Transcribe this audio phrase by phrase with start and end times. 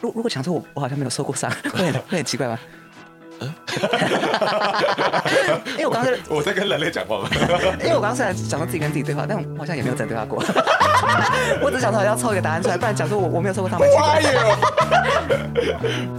[0.00, 2.58] 如如果讲说我我好像没有受过伤， 会很会很奇怪吗？
[5.78, 7.28] 因为我刚刚在 我在跟人类讲话吗？
[7.82, 10.44] 因为我刚刚虽然讲到自己跟自己对话，但我好像也没有真对话过。
[11.62, 13.80] 我只想说要凑一个答案出来，不然讲说我我没有受过伤。
[13.80, 14.58] 哇哟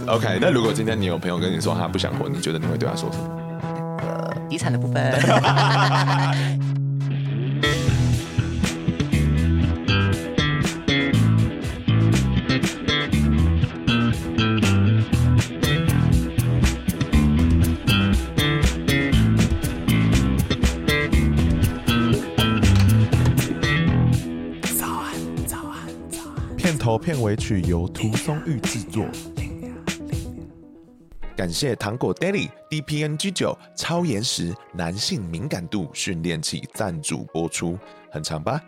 [0.08, 3.28] ！OK，那如果今天你有朋友跟你说他不想活，你觉得你会对他说什么？
[4.02, 5.12] 呃，遗产的部分。
[27.02, 29.04] 片尾曲由涂松玉制作。
[31.36, 37.76] 感谢糖果 Daily DPNG 九超延时男性敏感度训练器赞助播出。
[38.12, 38.60] 很长吧？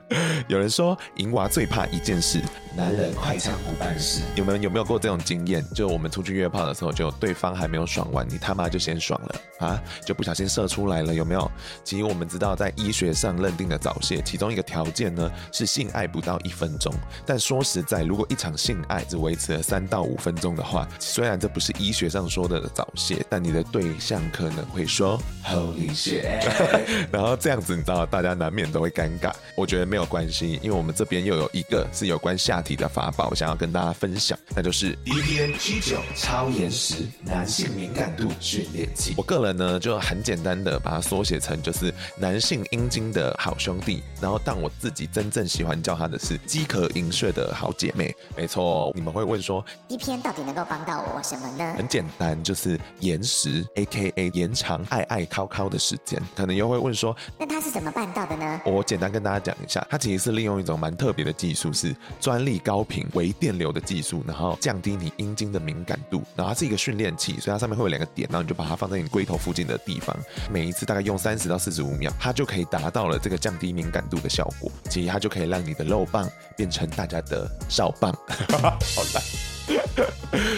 [0.46, 2.40] 有人说，银娃最怕一件事，
[2.76, 4.20] 男人快枪不办事。
[4.34, 5.64] 你们有有没有过这种经验？
[5.74, 11.50] 就我们出去约炮的时候，就对方还没有爽完，你他妈就先爽了啊，就不小心射出来了，有没有？
[11.82, 16.92] 其实我们知道，在医学上认定的早泄，其中一个条件呢是性爱不到一分钟。
[17.24, 26.24] 但说实在，如果一场性爱只维持了三到五分钟的话，虽然这不是医学上说的早泄，但你的对象可能会说 Holy shit，
[27.10, 28.89] 然后这样子，你知道，大家难免都会。
[28.90, 39.14] 尴尬，我觉得没有关系，因为我们这边又有一个是有关下体的法宝，想要跟大家分享，那就是 DPNG9 超延时男性敏感度训练器。
[39.16, 48.14] 我个人呢就很简单的把它缩写成就是男性阴茎的好兄弟，然后但我自己真正喜欢叫它的是饥渴淫睡的好姐妹。
[48.36, 51.74] 没错，你们会问说 DPN 到底能够帮到我什么呢？
[51.76, 56.20] 很简单，就是延时，AKA 延长爱爱靠靠的时间。
[56.34, 58.60] 可能又会问说，那它是怎么办到的呢？
[58.64, 66.22] 我我简单跟大家讲一下，它其实是利用一种蛮特别的技术，是专利高频微电流的技术，然后降低你阴茎的敏感度。
[66.34, 70.16] 然后它是一个训练器，所以它上面会有两个点，然后你就把它放在你龟头附近的地方，
[70.50, 74.72] 每一次大概用三十到四十五秒，它就可以达到了这个降低敏感度的效果。
[74.88, 78.10] 其实它就可以让你的肉棒变成大家的哨棒。
[78.14, 79.49] 好烂。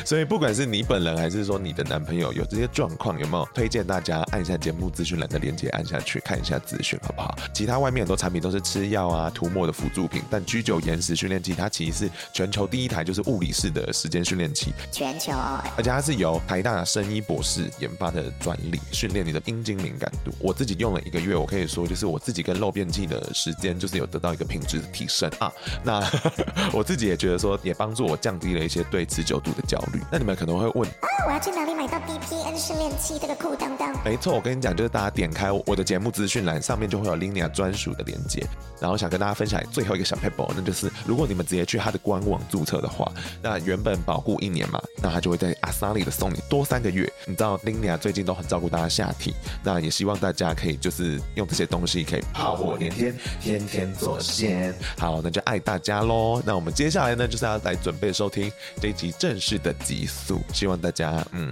[0.04, 7.36] 所以，不管是你本人还是说你的男朋友有这些状况，有没有推荐大家按一下节目资讯栏的链接，按下去看一下资讯，好不好？
[7.54, 15.32] 其他外面很多产品都是吃药啊、涂抹的辅助品，但 G9 延时训练器它其实是全球第一台就是物理式的时间训练器，全球，
[15.76, 20.32] 而且它是由台大生医博士研发的专利，训练你的阴茎敏感度。
[20.38, 25.50] 我自己用了一个月，我可以说就是我自己跟漏便器的时间就是有得到一个品质的提升啊。
[25.82, 26.02] 那
[26.72, 30.00] 我自己也觉得说，也帮助我降低了一些对持久度的焦虑。
[30.10, 33.92] 那你们可能会问啊，我要去哪里买到 DPN 训练器这个酷当当？
[34.04, 38.44] 没错，我跟你讲，就是大家点开我的节目资讯栏上面就会有 Linea 专属的链接。
[38.80, 47.08] 然后想跟大家分享最后一个小 paper，，那就是如果你们直接去他的官网注册的话，那原本保护一年嘛，那他就会在阿萨里的送你多三个月。
[47.24, 49.32] 你知道 Linea 最近都很照顾大家下体，
[49.62, 54.74] 那也希望大家可以就是用这些东西可以炮火连天，天天做仙。
[54.98, 56.42] 好，那就爱大家喽。
[56.44, 61.50] 那我们接下来呢，就是要来准备收听这一集正式的集速，希望大家嗯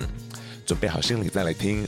[0.67, 1.87] 准备好心理再来听。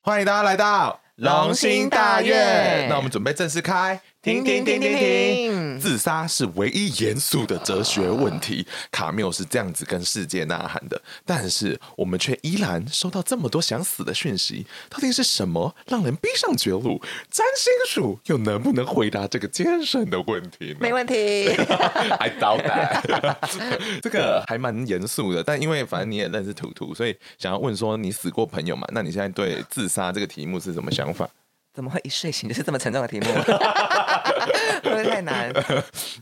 [0.00, 1.00] 欢迎大家来到。
[1.14, 4.00] 龙兴大院，那我们准备正式开。
[4.22, 5.80] 停停停停停！
[5.80, 8.66] 自杀是唯一严肃的哲学问题。
[8.90, 14.66] 卡缪是这样子跟世界呐喊的，但是我们却依然收到这么多想死的讯息。
[14.90, 17.00] 到底是什么让人逼上绝路？
[17.30, 20.76] 占星术又能不能回答这个艰深的问题呢？
[20.80, 21.48] 没问题，
[22.18, 23.02] 还捣蛋。
[24.02, 28.86] 这个还蛮严肃的，但因为反正你也认识图图，所以想要问说，你死过朋友嘛？
[28.92, 31.26] 那你现在对自杀这个题目是什么想法？
[31.72, 33.26] 怎么会一睡醒 就是这么沉重的题目？
[34.82, 35.52] 会不会太难？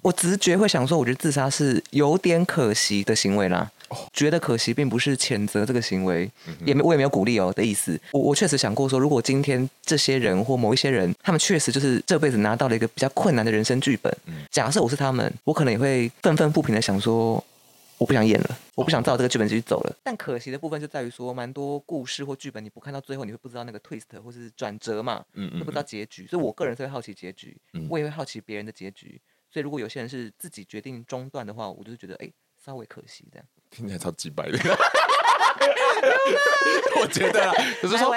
[0.02, 3.70] 我直觉会想说，我觉得自杀是有点可惜的行为啦。
[3.88, 3.98] Oh.
[4.12, 6.30] 觉得可惜，并不是谴责这个行为，
[6.64, 7.98] 也没我也没有鼓励哦的意思。
[8.12, 14.14] 我我确实想过说，如果今天这些人或某一些人，他们确实就是这辈子拿到了一个比较困难的人生剧本。
[14.50, 17.42] 假设我是他们，我可能也会愤愤不平的想说。
[17.98, 19.96] 我不想演了，我不想照这个剧本继续走了。
[20.04, 26.26] 但可惜的部分就在于说，蛮多故事或剧本你不看到最后，你会不知道那个 twist 或是转折嘛，嗯嗯，会不知道结局。
[26.28, 29.20] 所以我个人是会好奇结局，我也会好奇别人的结局。
[29.50, 32.32] 所以如果有些人是自己决定中断的话，我就是觉得哎、欸，
[32.64, 33.46] 稍微可惜这样。
[33.70, 34.58] 听起来超直白的。
[37.00, 37.52] 我觉得
[37.82, 38.14] 就是说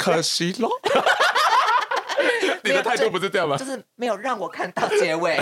[0.00, 0.68] 可惜喽。
[2.62, 3.56] 你的态度不是这样吗？
[3.58, 5.38] 就是没有让我看到结尾。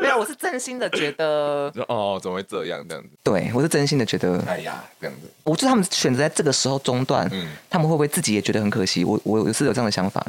[0.00, 2.84] 没有，我是真心的觉得，哦，怎么会这样？
[2.88, 9.04] 这样子，对，我是真心的觉得，哎呀，这样子，我觉得他们选择在这个时候中断，嗯，他们会不会自己也觉得很可惜？
[9.04, 10.24] 我我是有这样的想法，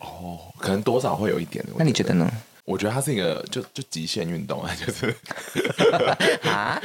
[0.00, 1.64] 哦，可能多少会有一点。
[1.76, 2.30] 那你觉得呢？
[2.64, 5.14] 我觉得它是一个就就极限运动啊，就是
[6.50, 6.82] 啊，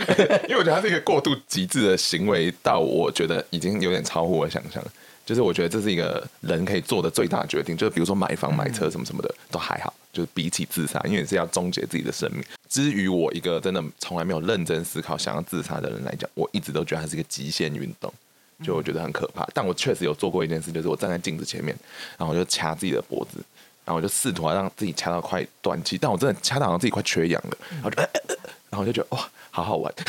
[0.48, 4.84] 因为我觉得它是一个过度极致的行为，到我觉得已经有点超乎我想象。
[5.32, 12.44] 就是我觉得这是一个人可以做的最大决定，就是比如说买房、买车什么什么的、嗯、都还好，就是比起自杀，因为你是要终结自己的生命。
[12.68, 18.14] 至于我一个真的从来没有认真思考想要自杀的人来讲，我一直都觉得它是一个极限运动，
[18.62, 19.48] 就我觉得很可怕。
[19.54, 21.74] 但我确实有做过一件事，就是我站在镜子前面，
[22.18, 23.38] 然后我就掐自己的脖子，
[23.86, 29.94] 然后我就试图要让自己掐到快断气，但我真的掐到好像自己快缺氧了，然后就，然后我就觉得哇，好好玩。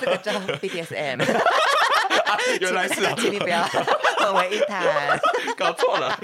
[0.00, 1.24] 这个叫 BDSM。
[2.60, 3.62] 原来是啊，请你不要
[4.18, 4.84] 混为一谈，
[5.56, 6.18] 搞错了。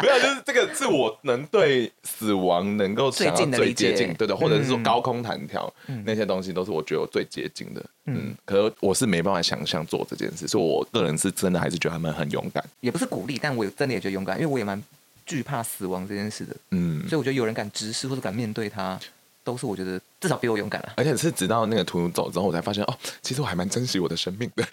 [0.00, 7.80] 没有，就是这个是我能对死亡能够最近的最接近，对的，或者是说高空弹跳、嗯、那些东西，都是我觉得我最接近的。
[8.06, 12.62] 嗯，嗯可是我是没办法想象做这件事，所以我个人是真的还是觉得他们很勇敢。
[12.80, 14.80] 也不是鼓励，但我真的也觉得勇敢，因为我也蛮
[15.26, 16.56] 惧怕死亡这件事的。
[16.70, 18.98] 嗯，所以我觉得有人敢直视或者敢面对它，
[19.44, 20.92] 都是我觉得至少比我勇敢了。
[20.96, 24.64] 而且是直到那个图走之后，我才发现哦，其实我还蛮珍惜我的生命的。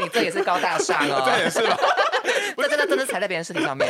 [0.00, 1.76] 你这也是高大上哦， 这也是吧？
[2.56, 3.88] 这真的真的踩在别人尸体上面。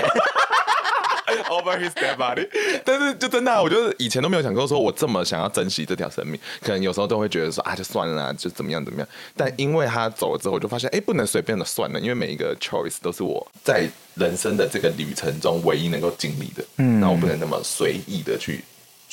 [1.49, 2.49] Over his dead body。
[2.85, 9.09] 但是就真的、啊，我就是以前都没有想过说，我这么想要珍惜这条生命，可能有时候都会觉得说啊，就算了、啊，就怎么样怎么样。
[9.37, 16.65] 但因为他走了之后，我就发现，哎，不能随便的算了，因为每一个 choice 都是我在人生的这个旅程中唯一能够经历的。
[16.77, 18.63] 嗯，那我不能那么随意的去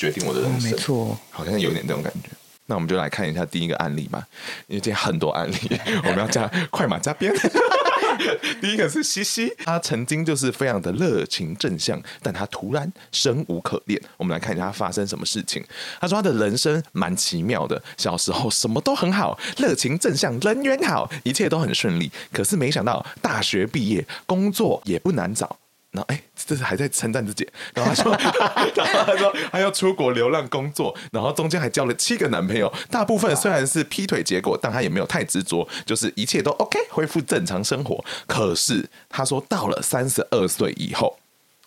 [0.02, 0.70] 决定我的人生。
[0.70, 2.28] 哦、没错，好像有点这种感觉。
[2.66, 4.24] 那我们就来看一下第一个案例吧，
[4.66, 5.56] 因为今天很多案例，
[6.04, 7.32] 我们要加快马加鞭。
[8.60, 14.00] 第一个是西西，他曾经就是非常的热情正向，但他突然生无可恋。
[14.16, 15.64] 我们来看一下他发生什么事情。
[16.00, 22.10] 他说他的人生蛮奇妙的，小时候什么都很好，热情正向，人缘好，一切都很顺利。
[22.32, 25.58] 可是没想到大学毕业，工作也不难找。
[25.92, 27.48] 然后哎，这是还在称赞自己。
[27.74, 28.12] 然后他说，
[28.74, 38.04] 然后他说他要出国流浪工作，然后中间还交了七个男朋友，大部分虽然是劈腿结果，但他也没有太执着，就是一切都 OK，恢复正常生活。
[38.26, 41.18] 可是他说到了三十二岁以后。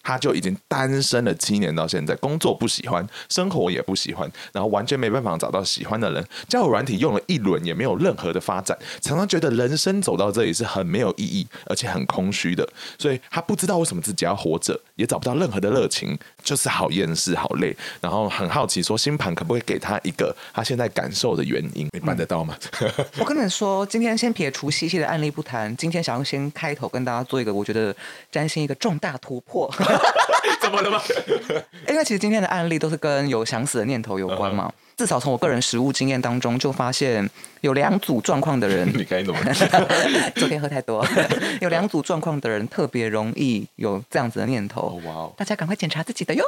[0.05, 6.23] 他就已经单身了七年，到现在工作不喜欢，生活也不喜欢，然后完全没办法找到喜欢的人。
[6.47, 12.67] 交友软体用了一轮也没有任何的发展，常常觉得人生走到这里是很没有意义，而且很空虚的。
[12.99, 17.75] 所以他不知道为什么自己要活着，也找不到任何的热情，就是好厌世、好累。
[17.99, 21.89] 然后很好奇，说星盘可不可以给他一个他现在感受的原因？
[21.91, 22.55] 你办得到吗？
[23.19, 27.93] 我跟你说，今天先撇除西西的案例不谈，今天想要先开头跟大家做一个，我觉得
[28.31, 29.69] 占星一个重大突破。
[30.61, 31.01] 怎么了吗？
[31.89, 34.71] 因为其实今天的案例都是跟有想死的念头有关嘛。
[34.71, 34.84] Uh.
[34.97, 37.29] 至少从我个人实务经验当中，就发现
[37.61, 38.87] 有两组状况的人。
[38.95, 39.39] 你该怎么？
[40.35, 41.05] 昨天喝太多。
[41.61, 45.01] 有两组状况的人特别容易有这样子的念头。
[45.37, 46.43] 大家赶快检查自己的哟。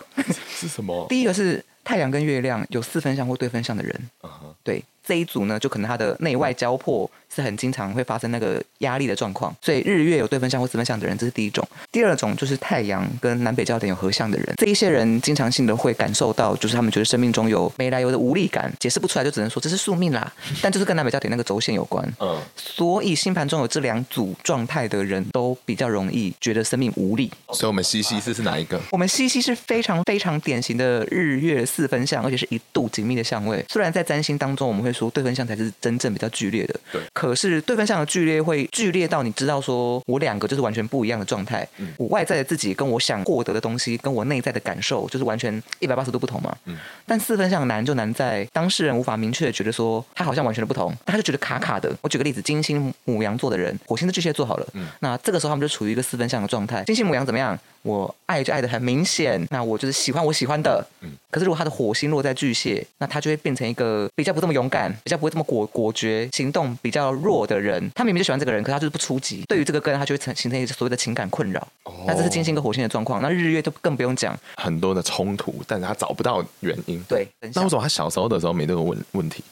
[0.50, 1.06] 是什么？
[1.10, 4.10] 第一个是太阳跟月亮有四分相或对分相的人。
[4.22, 4.54] Uh huh.
[4.64, 4.84] 对。
[5.08, 11.68] 这一组呢，就可能他的内外交迫是很经常会发生那个压力的状况，所以日月有对分相或四分相的人，这是第一种。
[11.92, 20.32] 第二种就是太阳跟南北交点有合相的人，这一些人经常性的会感受到，就是他们觉得生命中有没来由的无力感，解释不出来，就只能说这是宿命啦。
[20.62, 22.06] 但就是跟南北交点那个轴线有关。
[22.20, 27.32] 嗯，所以星盘中有这两组状态的人都比较容易觉得生命无力。
[27.52, 28.80] 所以我们西西是是哪一个？
[28.92, 33.64] 我们西西是非常非常典型的日月四分相，而且是一度紧密的相位。
[33.70, 37.02] 虽然在占星当中我们会说对分项才是真正比较剧烈的，对。
[37.14, 41.68] 可是对分项的剧烈会剧烈到你知道，说我两个就是完全不一样的状态。
[41.78, 41.94] 嗯。
[41.98, 46.56] 我外在的自己跟我想获得的东西，跟我内在的感受，就是完全一百八十度不同嘛。
[46.66, 46.78] 嗯。
[47.06, 51.96] 但四分项难就难在当事人无法明确的觉得说他好像完全的不同，他就觉得卡卡的。
[52.02, 54.68] 我举个例子，金星母羊座的人，火星的巨蟹座好了。
[54.74, 54.88] 嗯。
[55.00, 56.84] 那这个时候他们就处于一个四分项的状态。
[56.86, 57.58] 金星母羊怎么样？
[57.84, 60.86] 我爱就爱得很明显，那我就是喜欢我喜欢的。
[61.02, 61.12] 嗯。
[61.30, 67.90] 可是如果他的火星落在巨蟹，那他就会变成一个比较不这么勇敢，比较不会这么果果决，行动比较弱的人。
[67.94, 69.44] 他明明就喜欢这个人，可是他就是不出击。
[69.48, 71.60] 对于这个根，他就会成形成一个所谓的情感困扰。
[71.84, 71.94] 哦。
[72.08, 73.22] 那这是金星跟火星的状况。
[73.22, 77.04] 那日月就更不用讲，很多的冲突，但是他找不到原因。
[77.10, 77.28] 对。
[77.54, 79.44] 那为什么他小时候的时候没这个问问题？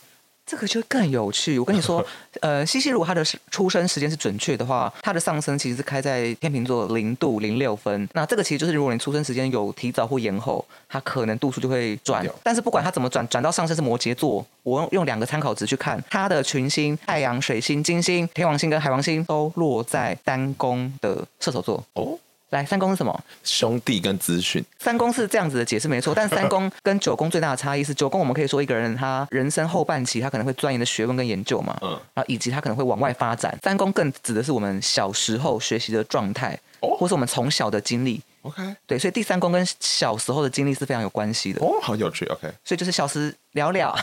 [0.46, 1.58] 这个就更有趣。
[1.58, 2.06] 我跟你说，
[2.42, 8.08] 呃，西西如果他的出生时间是准确的话，他的上升其实是开在天秤座零度零六分。
[8.14, 12.26] 那这个其实就是如果你出生时间有提早或延后，他可能度数就会转。
[12.44, 21.84] 但是不管他怎么转，转到上升是摩羯座，我用用两个参考值去看，他的群星太阳、水星、金星、天王星跟海王星都落在单宫的射手座。
[21.94, 22.18] 哦。
[22.52, 23.24] 来，三宫是什么？
[23.44, 24.64] 兄弟跟资讯。
[24.80, 33.58] 三宫是这样子的解释没错，但三宫跟九宫最大的差异是，九宫我们可以说一个人他人生后半期他可能会钻研的学问跟研究嘛，嗯，然后以及他可能会往外发展。
[33.64, 38.22] 三宫更指的是我们小时候学习的状态，哦，或是我们从小的经历。
[38.46, 41.60] OK，对，所以第三宫跟小时候的经历是非常有关系的。
[41.66, 42.26] 哦，好有趣。
[42.28, 43.98] OK，所以就是小时了了，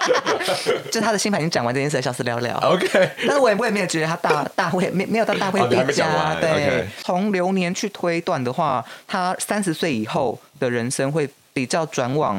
[0.92, 2.58] 就他的星盘已经讲完这件事，小时了了。
[2.62, 6.06] OK，但是我也我也没有觉得他大大会没没有到大会叠加。
[6.06, 12.38] 哦、对.从流年去推断的话，他三十岁以后的人生会比较转往，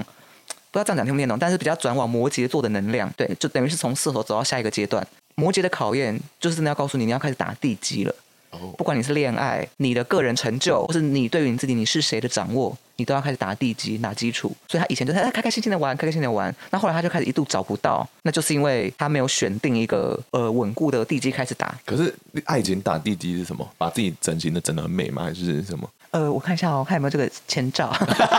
[0.69, 3.11] 不知道这样讲听不听懂，但是比较转往摩羯座的能量。
[3.17, 5.05] 对，就等于是从射手走到下一个阶段。
[5.35, 8.15] 摩羯的考验就是真的要告诉你，你要开始打地基了。
[8.77, 14.55] 不管你是恋爱、你的个人成就，或是你对于你自己你是谁的掌握，你都要开始打地基、打基础。
[14.67, 16.53] 所以他以前就在开开心心的玩，开开心心的玩。
[16.71, 21.77] 那后来他就开始一度找不到，那就是因为他没有选定一个呃稳固的地基开始打。
[21.85, 22.13] 可是
[22.45, 23.67] 爱情打地基是什么？
[23.77, 25.23] 把自己整形的整得很美吗？
[25.23, 25.89] 还是什么？
[26.15, 27.93] 呃，我看一下哦，看有没有这个前兆。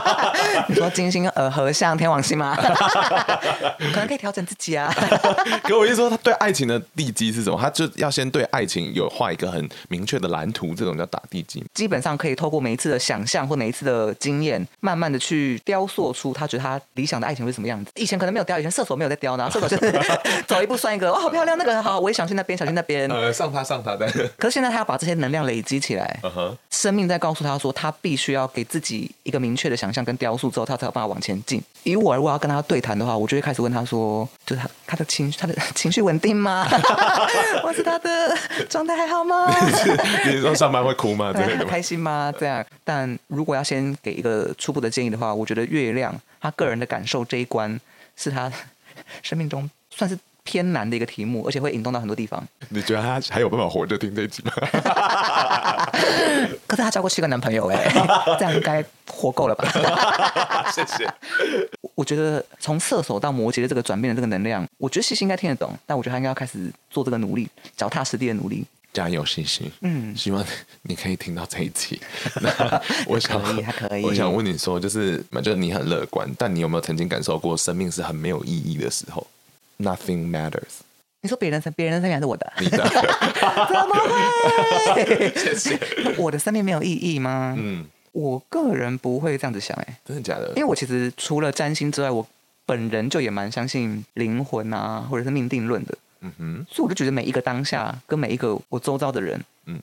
[0.66, 2.56] 你说金星呃合相天王星吗？
[3.92, 4.90] 可能可以调整自己啊。
[5.62, 7.58] 可我意思说，他对爱情的地基是什么？
[7.60, 11.62] 他就要先对爱情有画一个很明确的蓝图，这种叫打地基。
[11.74, 17.90] 基本上可以透过每一次的想象或每一次的经验，慢慢的去雕塑出他觉得他理想的爱情会是什么样子。
[17.96, 19.92] 以前可能没有雕，以前射手没有在雕呢，射手就是
[20.46, 23.06] 走一步算一个，哇，好漂亮，那个好，我也想去那边，想去那边。
[23.10, 24.06] 呃，上他上他的。
[24.38, 26.56] 可是现在他要把这些能量累积起来，uh -huh.
[26.70, 27.65] 生命在告诉他说。
[27.72, 31.62] 他必须要给自己一个明确的想象跟雕塑之后，他才有办法往前进。
[31.84, 36.66] 以我如果要跟他对谈的话，我就会开始问他说：“就是他他的情绪，他的 情绪稳定吗？
[37.62, 38.36] 或是他的
[38.68, 39.46] 状态还好吗？
[40.26, 41.32] 你是说上班会哭吗？
[41.68, 42.32] 开心吗？
[42.38, 42.64] 这样。
[42.84, 47.80] 但如果要先给一个初步的建议的话，我觉得月亮他个人的感受这一关
[48.16, 48.52] 是他
[49.22, 52.42] 生命中算是。”偏难的一个题目，而且会引动到很多地方。
[52.70, 54.52] 你觉得他还有办法活着听这一集吗？
[56.66, 57.92] 可是他交过七个男朋友哎，
[58.38, 59.68] 这样应该活够了吧？
[60.72, 61.06] 谢谢。
[61.94, 68.64] 我觉得从射手到摩羯的这个转变的这个能量，我觉得西西应该听得懂，但我觉得他应该要开始做这个努力，脚踏实地的努力。
[68.92, 69.70] 加油，西西。
[69.82, 70.42] 嗯，希望
[70.82, 72.00] 你可以听到这一集。
[73.06, 74.02] 我想，可以，还可以。
[74.02, 79.26] 我想问你说，就是，就是你很乐观，但你有没有曾经感受过生命是很没有意义的时候
[79.78, 80.80] ？Nothing matters。
[81.22, 82.52] 你说别人生，别人生命还是我的？
[82.60, 82.78] 你的？
[82.88, 83.94] 怎么
[84.94, 85.32] 会？
[85.34, 85.78] 谢谢。
[86.18, 87.54] 我的生命没有意义吗？
[87.58, 90.48] 嗯，我个人不会这样子想，哎，真的假的？
[90.50, 92.24] 因为我其实除了占星之外，我
[92.64, 95.98] 本人就也蛮相信灵魂啊，或者是命定论的。
[96.20, 96.66] 嗯哼。
[96.70, 99.80] 所以我就觉得每一个当下跟每一个我周遭的人，嗯，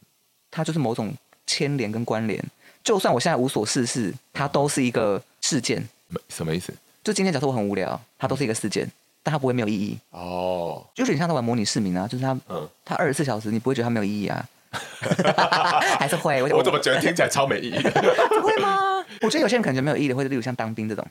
[0.50, 1.14] 他就是某种
[1.46, 2.42] 牵连跟关联。
[2.84, 5.88] 就算我现在无所事事，它都是一个事件。
[6.30, 6.74] 什么意思？
[7.04, 8.90] 就今天假设我很无聊，它都是一个事件。
[9.24, 14.46] 但他不会没有意义哦，就是你像在玩模拟市民啊，就是他，嗯，他二十四小时，你不会觉得他没有意义啊？
[15.98, 16.42] 还是会？
[16.44, 17.82] 我，我怎么觉得听起来超没意义？
[17.82, 19.04] 不会吗？
[19.22, 21.06] 我觉得有些人可能觉得没有意义的，或者例如像当兵这种，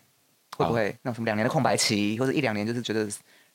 [0.56, 3.08] 会不会、哦、那种什么两年的空白期，或者一两年，就是觉得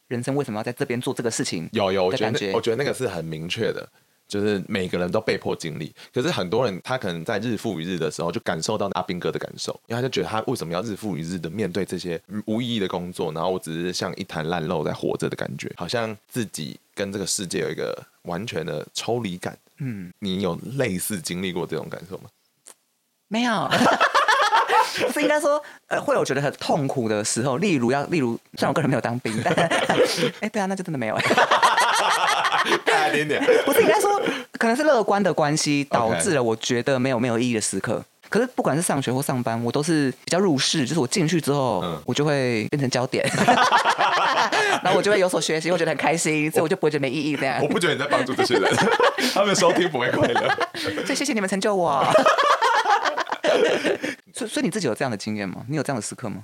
[0.08, 1.70] 人生为什么要在这边做这个事情？
[1.74, 3.88] 有有，我觉得我觉得那个是很明确的。
[4.28, 19.58] 就是每个人都被迫经历，可是很多人他可能在日复一日的时候就感受到阿兵哥的感受，因为他就觉得他为什么要日复一日的面对这些无意义的工作，然后我只是像一滩烂肉在活着的感觉，好像自己跟这个世界有一个完全的抽离感。
[19.80, 22.30] 嗯，你有类似经历过这种感受吗？
[23.28, 23.70] 没有，
[25.14, 29.70] 是应该说呃会有觉得很痛苦的时候，例如要例如，虽然我个人没有当兵，但 哎、
[30.42, 31.18] 欸、对啊，那就真的没有。
[32.86, 34.22] 大一点点， 不是应该说，
[34.60, 38.04] 可能是乐观的关系导致了我觉得没有没有意义的时刻。
[38.30, 43.26] 可是不管是上学或上班，我都是比较入世，就是我进去之后，我就会变成焦点，
[44.84, 47.62] 然后我就会有所学习，我觉得很开心，所以我就不会觉得没意义这样。
[47.62, 48.70] 我不觉得你在帮助这些人，
[49.34, 50.58] 他们收听不会快乐。
[50.76, 52.06] 所以谢谢你们成就我。
[54.34, 55.64] 所以所以你自己有这样的经验吗？
[55.70, 56.44] 你有这样的时刻吗？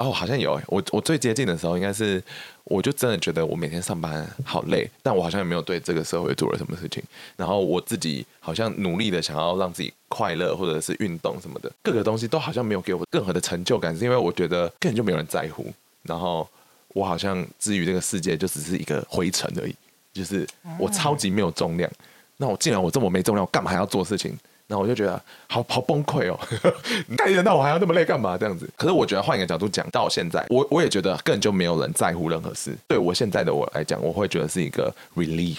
[0.00, 0.62] 哦，好像有诶。
[0.66, 2.22] 我我最接近的时候，应该是
[2.64, 7.02] 我就真的觉得我每天上班好累，但我好像也没有对这个社会做了什么事情。
[7.36, 15.66] 然后我自己好像努力的想要让自己快乐，或者是运动什么的，各个东西都好像没有给我任何的成就感，是因为我觉得根本就没有人在乎。
[16.04, 16.48] 然后
[16.88, 19.74] 我好像至于这个世界就只是一个灰尘而已，
[20.14, 21.90] 就是我超级没有重量。
[22.38, 24.34] 那我既然我这么没重量，我干嘛还要做事情？
[24.70, 26.38] 然后我就觉得好好崩溃哦！
[27.08, 28.38] 你看人，那我还要那么累干嘛？
[28.38, 28.70] 这样子。
[28.76, 32.72] 可是我觉得换一个角度讲，到现在，我我也觉得根本就没有人在乎任何事。
[32.86, 35.58] 对我现在的我来讲，我会觉得是一个 relief。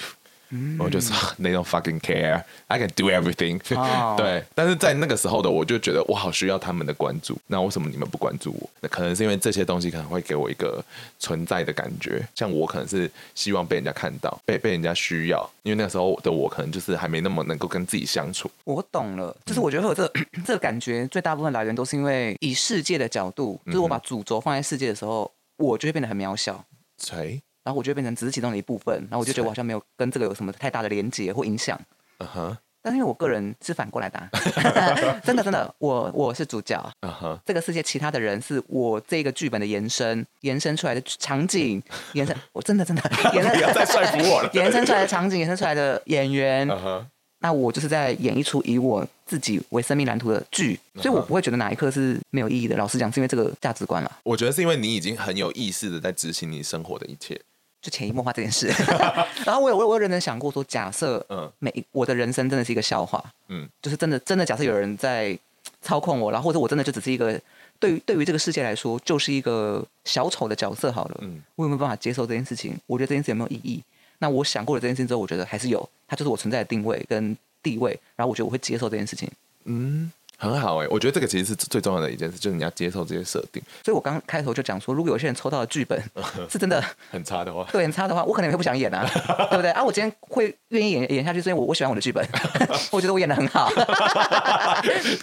[0.77, 3.60] 我就说 they don't fucking care, I can do everything。
[3.75, 4.17] Oh.
[4.20, 7.38] 对，但是在那个时候的我就觉得我好需要他们的关注。
[7.48, 8.70] 那为什么你们不关注我？
[8.81, 10.84] 那可能是因为这些东西可能会给我一个
[11.20, 12.27] 存在的感觉。
[12.36, 15.50] 像我可能是希望被人家看到，被被人家需要。
[15.63, 18.50] 因为那时候的我可能就是还没那么能够跟自己相处。
[18.63, 20.13] 我懂了，就是我觉得会有这个、
[20.46, 26.65] 这个感觉，最大部分来源都是因为以世界的角度，就是我把主轴放在世界的时候，我就会变得很渺小。
[26.98, 27.41] 谁？
[27.63, 31.79] 然后我就变成只是其中的一部分，然后我就觉得我好像没有跟这个有什么太大的连接或影响。
[32.19, 34.29] 嗯哼，但是因为我个人是反过来的、啊，
[35.23, 37.39] 真的真的，我我是主角，uh huh.
[37.45, 41.81] 这个世界其他的人是我这个剧本的延伸，延伸出来的场景，
[42.13, 43.03] 延伸，我真的真的，
[43.33, 47.05] 延伸，不要再说服我了， 延伸出来的场景，延伸出来的演员，uh huh.
[47.43, 52.77] 那我就是在演一出以我自己为生命蓝图的剧，所以我不会觉得哪一刻是没有意义的。
[52.77, 54.19] 老实讲，是因为这个价值观了。
[54.21, 57.41] 我觉得是因为你已经很有意识的在执行你生活的一切。
[57.81, 58.67] 就潜移默化这件事，
[59.43, 65.38] 然后我有我有我有认真想过说，假设嗯，每我的人生真的是一个笑话，嗯，就是真的真的假设有人在
[65.81, 67.41] 操控我，然后或者我真的就只是一个
[67.79, 72.77] 对于对于这个世界来说就是一个小丑的角色好了，嗯，我有没有办法接受这件事情？
[72.85, 73.81] 我觉得这件事有没有意义？
[74.19, 79.27] 那我想过了这件事情之后，我觉得还是有，它就是我存在的定位跟地位，然后我觉得我会接受这件事情，
[79.63, 80.11] 嗯。
[80.41, 83.62] 很好哎、欸，我觉得这个其实是最重要的一件事，就是你要接受这些设定。
[83.86, 86.03] 所以我刚开头就讲说，如果有些人抽到的剧本
[86.50, 89.07] 是真的很差的话，对，很差的话，我可能也会不想演啊，
[89.51, 89.83] 对不对啊？
[89.83, 92.27] 我今天会愿意演演下去，是因为我我喜欢我的剧本，
[92.91, 93.71] 我觉得我演的很好。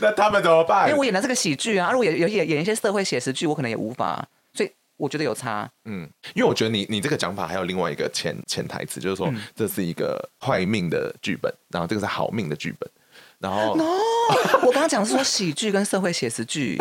[0.01, 0.87] 那他们怎么办？
[0.89, 4.25] 因为我演的是个喜剧啊，如果演演演一些社会写实剧，我可能也无法。
[4.55, 5.69] 所以我觉得有差。
[5.85, 12.89] 嗯，因为我觉得你你这个讲法还有另外一个潜潜台词，就是说这是一个坏命的剧本，然后这个是好命的剧本。
[13.41, 13.85] 然后，no,
[14.67, 16.77] 我刚刚讲的是说喜剧跟社会写实剧，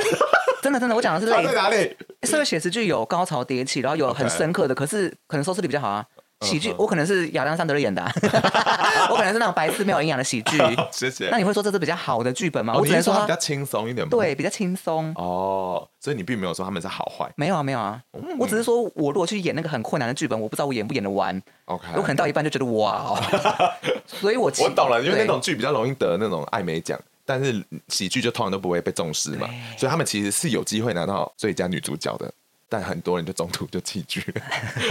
[0.61, 1.45] 真的真的，我讲的是类。
[1.45, 1.95] 在哪里？
[2.23, 6.05] 社会写实剧有高潮迭起，然后有很深刻的.可是可能收视率比较好啊。
[6.41, 8.01] 喜剧，我可能是亚当·桑德勒演的，
[9.10, 10.58] 我可能是那种白痴没有营养的喜剧。
[10.91, 11.29] 谢谢。
[11.29, 12.75] 那你会说这是比较好的剧本吗？
[12.75, 14.08] 我只能说比较轻松一点。
[14.08, 15.12] 对，比较轻松。
[15.15, 17.27] 哦，所以你并没有说他们是好坏。
[17.36, 18.00] 没有啊，没有啊。
[18.38, 21.41] 我只是说，我如果去演那个很困难的剧本，我不知道我演不演得完。
[21.65, 21.88] OK。
[21.96, 23.20] 我可能到一半就觉得哇，
[24.06, 32.32] 所以我我懂了，因为那种剧比较容易得那种艾美奖，但是喜剧就通常都不会被重视嘛，所以他们其实是有机会拿到最佳女主角的。
[32.69, 34.41] 但很多人就中途就弃剧了，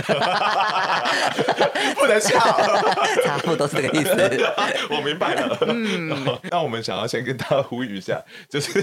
[1.96, 2.38] 不能笑，
[3.24, 4.10] 差不多都是这个意思。
[4.90, 5.58] 我明白了。
[5.68, 8.18] 嗯，那我们想要先跟大家呼吁一下，
[8.48, 8.80] 就是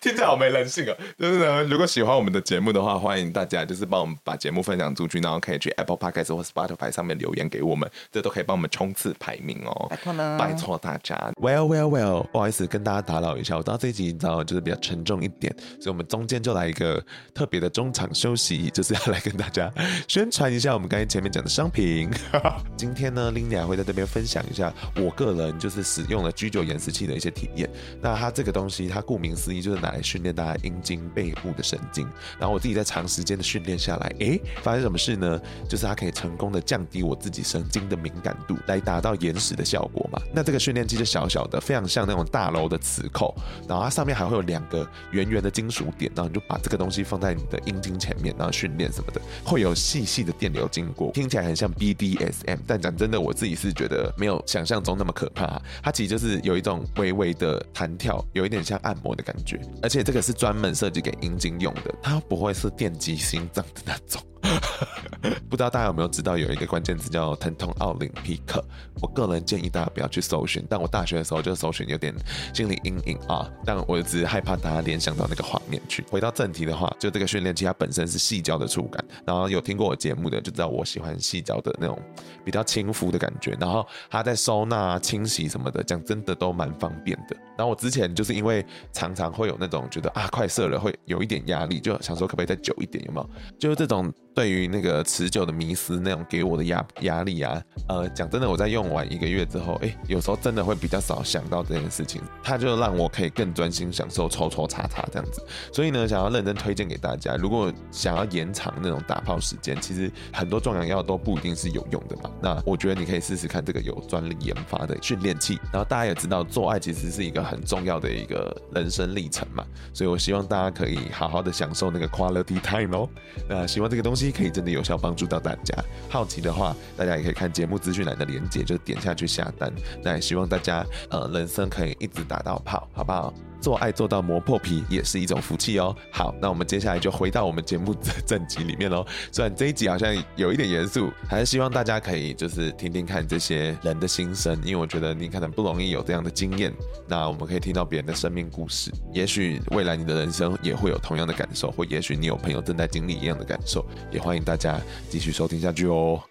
[0.00, 0.96] 听起来好没人性啊。
[1.18, 9.86] 就是呢，如果喜欢我们的节目的话，欢迎大家就是帮我们把节目分享出去，然后可以去 Apple Podcast 或 Spotify 上面留言给我们，这都可以帮我们冲刺排名哦。
[9.88, 11.16] 拜托了，拜托大家。
[11.40, 17.00] Well, well, well，不好意思跟大家打扰一下，我知道这一集你知道就是比较沉重一点，所以我们中间就来一个
[17.32, 17.99] 特别的中场。
[18.00, 19.70] 场休息 就是要来跟大家
[20.08, 22.08] 宣传一下我们刚才前面讲的商品。
[22.76, 27.68] 今天呢，Linda 会在这边分享一下我个人就是使用了 G9 延时器的一些体验。
[28.00, 32.08] 那它这个东西，它顾名思义就是拿来训练大家阴茎背部的神经。
[32.38, 35.38] 然后我自己在长时间的训练下来，诶，发生什么事呢？
[35.68, 40.18] 就是它可以成功的降低我自己神经的敏感度，来达到延时的效果嘛。
[40.32, 43.34] 那这个训练机就小小的，非常像那种大楼的磁扣，
[43.68, 47.89] 然后它上面还会有两个圆圆的金属点，然后你就把这个东西放在你的阴茎。
[47.98, 55.60] 前面，然后训练什么的，会有细细的电流经过，听起来很像 BDSM，但讲真的，我自己是觉得没有想象中那么可怕。
[55.82, 64.22] 它其实就是有一种微微的弹跳，有一点像按摩的感觉，而且这个是专门设计给阴茎用的，它不会是电击心脏的那种。
[65.50, 68.64] 不知道大家有没有知道有一个关键词叫疼痛奥林匹克？
[69.02, 72.14] 我个人建议大家不要去搜寻，但我大学的时候就搜寻有点
[72.54, 73.46] 心理阴影啊。
[73.64, 76.02] 但我只是害怕大家联想到那个画面去。
[76.10, 82.00] 回到正题的话，就这个训练器它本身是细胶的触感，然后有听过我节目的就知道我喜欢细胶的那种
[82.44, 83.54] 比较亲肤的感觉。
[83.60, 87.36] 然后它在收纳、清洗什么的，讲真的都蛮方便的。
[87.58, 93.30] 然后我之前就是因为常常会有那种觉得啊快射了会有一点压力，就想说可不可以再久一点，有没有？
[93.58, 94.10] 就是这种。
[94.34, 105.44] 对于那个持久的迷思那种给我的压压力啊，呃，讲真的，我在用完一个月之后，哎，有时候真的会比较少想到这件事情，它就让我可以更专心享受抽抽插插这样子。
[105.72, 112.30] 所以呢，想要认真推荐给大家，如果想要延长那种打炮时间，其实很多壮阳药都不一定是有用的嘛。
[112.40, 115.58] 那我觉得你可以试试看这个有专利研发的训练器。
[115.72, 123.08] 然后大家也知道，做爱其实是一个很重要的一个人生历程嘛，所以我希望大家可以好好的享受那个 quality time 哦。
[123.48, 124.19] 那希望这个东西。
[124.32, 125.72] 可以真的有效帮助到大家。
[126.08, 129.72] 好奇的话，大家也可以看节目资讯栏的链接，就点下去下单。
[130.02, 133.32] 那也希望大家呃人生可以一直打到炮，好不好？
[133.60, 135.94] 做爱做到磨破皮也是一种福气哦。
[136.10, 139.06] 好，那我们接下来就回到我们节目的 正集里面喽。
[139.30, 146.72] 虽然这一集好像有一点严肃，还是希望大家可以就是听听看这些人的心声，因为我觉得你可能不容易有这样的经验。
[147.06, 156.29] 那我们可以听到别人的生命故事，也许未来你的人生也会有同样的感受，或也许你有朋友正在经历一样的感受，也欢迎大家继续收听下去哦。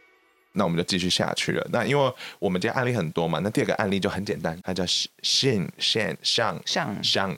[0.53, 1.67] 那我们就继续下去了。
[1.71, 7.35] 那因为我们今天案例很多嘛，那第二个案例就很简单，它叫 Shin Shan 像像像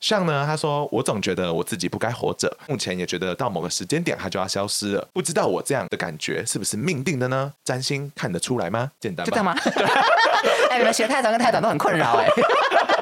[0.00, 7.52] 像呢，他说我总觉得我自己不该活着，目前也觉得到某个时间点它就要消失了，不知道我这样的感觉是不是命定的呢？
[7.64, 8.90] 占星看得出来吗？
[9.00, 9.54] 简单，就这样吗？
[10.70, 12.28] 哎，你们学太长跟太短都很困扰哎。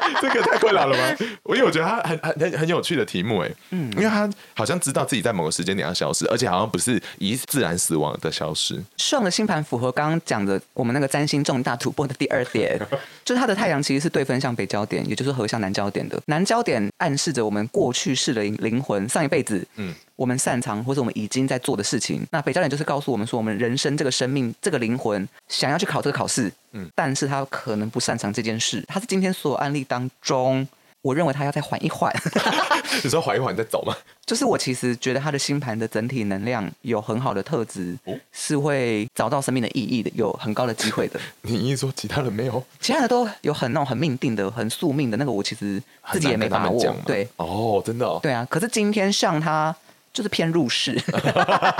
[0.20, 1.16] 这个太困扰了吗？
[1.42, 8.82] 我 因为我觉得他很很很很有趣的题目哎，嗯，因为他好像知道自己在某个时间点要消失，而且好像不是以自然死亡的消失。
[8.96, 12.78] 上的星盘符合刚刚讲的我们那个占星重大突破的第二点，
[13.24, 16.20] 就是他的太阳其实是对分向北焦点，也就是合向南焦点的。
[16.26, 22.24] 南焦点暗示着我们过去式的灵魂，上一辈子，嗯，我们擅长或者我们已经在做的事情。
[22.30, 26.52] 那北教练就是告诉我们说，我们人生这个生命这个灵魂想要去考这个考试。
[26.72, 28.84] 嗯，但是他可能不擅长这件事。
[28.86, 30.66] 他是今天所有案例当中，
[31.02, 32.14] 我认为他要再缓一缓。
[33.02, 33.94] 你说缓一缓再走吗？
[34.24, 41.20] 就是我其实觉得他的星盘的整体能量有很好的特质，哦、是会找到生命的意义的，有很高的机会的。
[41.42, 42.62] 你意思说其他人没有？
[42.80, 46.96] 其他的都有很那种很命定的、很宿命的那个，我其实自己也没把握。
[47.04, 48.20] 对，哦，真的、哦。
[48.22, 49.74] 对啊，可是今天像他。
[50.14, 50.92] 就是偏入世，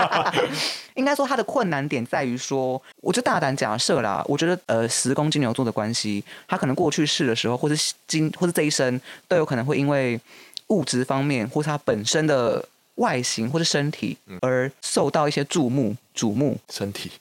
[0.95, 10.21] 应该说他的困难点在于说，我就大胆假设啦，我觉得呃，十宫金牛座的关系，他可能过去世的时候，或是今或是这一生，都有可能会因为
[10.67, 16.59] 物质方面，或是他本身的外形或是身体，而受到一些注目瞩目。
[16.71, 17.13] 身体，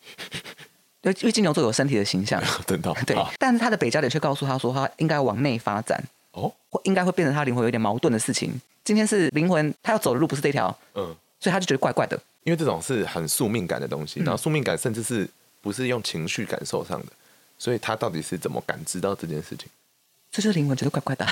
[0.99, 8.59] 对，因为金牛座有身体的形象，等到，对，但是他的北交点却告诉他说，他应该往内发展，哦，或应该会变成他灵魂有点矛盾的事情。
[8.83, 12.19] 今天是灵魂，他要走的路不是这条，嗯，所以他就觉得怪怪的。
[12.43, 15.25] 因为这种是很宿命感的东西，然后宿命感甚至是
[15.61, 17.07] 不是用情绪感受上的，
[17.57, 19.67] 所以他到底是怎么感知到这件事情？
[20.29, 21.23] 这就是灵魂觉得怪怪的，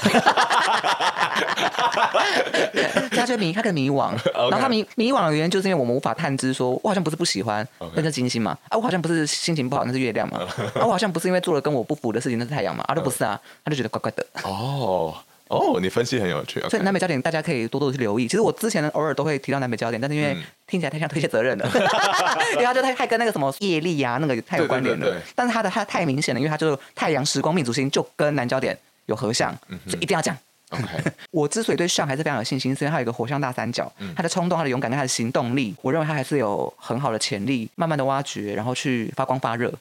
[3.10, 10.38] 他觉得迷，他的迷惘，然后他迷迷惘的原因就是因为我们无法探知，说我好像不是不喜欢，那是金星嘛，啊，我好像不是心情不好，那是月亮嘛，
[10.80, 14.26] 啊，我好像不是因为做了跟我不符的事情，那是太阳嘛，啊，都不是啊，他就觉得怪怪的。
[14.44, 15.14] 哦。
[15.52, 16.62] 哦，你分析很有趣。
[16.70, 18.28] 所以南北焦点大家可以多多的去留意。
[18.28, 20.36] 其实我之前偶尔都会提到南北焦点，但是因为
[20.66, 21.70] 听起来太像推卸责任了，
[22.54, 25.22] 因为他就太太跟那个什么业力啊那个太有关联了。
[25.36, 29.54] 但是他的他太明显了，因为他就是太阳时光命主星就跟南焦点有合相，
[29.88, 30.38] 所以一定要讲。
[31.32, 39.74] 我之所以对相还是非常有信心，是因为他有一个火象大三角，他的冲动、他的勇敢跟他的行动力，我认为他还是有很好的潜力，慢慢的挖掘，然后去发光发热。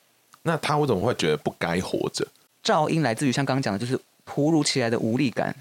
[0.43, 2.27] 那他为什么会觉得不该活着？
[2.65, 3.97] 噪音来自于像刚刚讲的，就是。
[4.33, 5.53] 突如其来的无力感，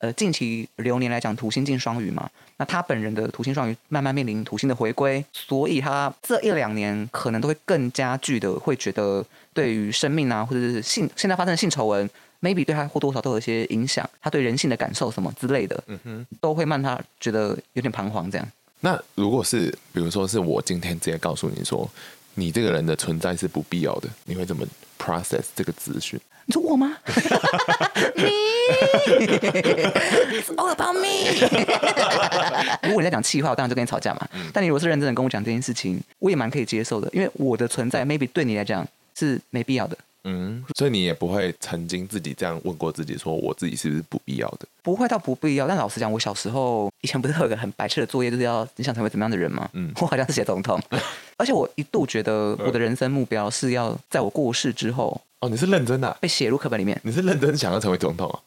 [0.00, 12.08] 呃，近期流年来讲，土星进双鱼嘛，那他本人的土星双鱼慢慢面临土星的回归，所以他这一两年可能都会更加剧的会觉得，对于生命啊，或者是性现在发生的性丑闻
[12.40, 18.48] ，maybe 对他或多或少都有一些影响，他对人性的感受什么之类的，嗯哼，都会让他觉得有点彷徨这样。
[18.84, 21.90] 那如果是比如说是我今天直接告诉你说，
[22.34, 24.66] 你这个人的存在是不必要的，你会怎么
[24.98, 26.18] process 这个资讯？
[26.46, 26.96] 你说我吗？
[28.16, 29.52] Me，It's
[30.56, 31.30] all about me。
[32.82, 34.26] 如果你在讲气话，我当然就跟你吵架嘛。
[34.32, 38.84] 嗯、但你如果是认真的跟我讲这件事情，我也蛮可以接受的，因为我的存在，maybe 对你来讲
[39.16, 39.96] 是没必要的。
[40.24, 44.66] 嗯，所以你也不会曾经自己这样问过自己，说我自己是不是不必要的？
[44.82, 45.66] 不会到不必要。
[45.66, 49.68] 但老实讲，我小时候以前不是有个很白痴的作业，就是要你想成为怎么样的人吗？
[49.72, 50.80] 嗯， 我好像是写总统，
[51.36, 55.20] 而且我一度觉得我的人生目标是要在我过世之后。
[55.40, 56.16] 哦，你是认真的、啊？
[56.20, 57.00] 被写入课本里面？
[57.02, 58.38] 你是认真想要成为总统啊？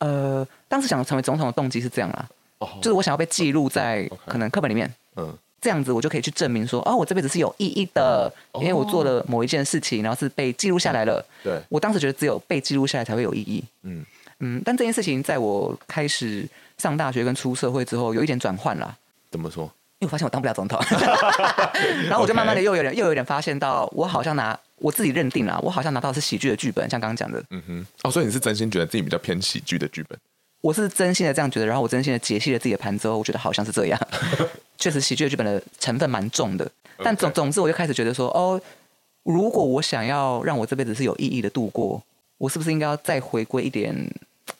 [0.00, 11.24] 呃，当时想成为总统的动机是这样啦，哦，就是我想要被记录在可能课本里面，嗯，这样子我就可以去证明说，哦，我这辈子是有意义的，哦、因为我做了某一件事情，然后是被记录下来了。
[11.44, 13.62] 对，我当时觉得只有被记录下来才会有意义。
[13.84, 14.04] 嗯
[14.40, 16.44] 嗯，但这件事情在我开始
[16.78, 18.96] 上大学跟出社会之后，有一点转换啦。
[19.30, 19.72] 怎么说？
[20.00, 20.76] 因为我发现我当不了总统，
[22.10, 24.58] 然后我就慢慢的又有点又有点发现到，我好像拿。
[24.78, 27.40] 我自己认定了，我好像拿到的是喜剧的剧本，像刚刚讲的。
[27.50, 27.86] 嗯哼。
[28.02, 30.18] 哦，所以你是真心觉得自己比较偏喜剧的剧本？
[30.62, 34.00] 我是真心的这样觉得，然后我真心的解析了自己的盘之后，我觉得好像是这样。
[34.78, 36.66] 确实，喜剧的剧本的成分蛮重的。
[37.04, 38.58] 但总总之，我就开始觉得说，哦，
[39.24, 42.02] 如果我想要让我这辈子是有意义的度过，
[42.38, 43.94] 我是不是应该要再回归一点，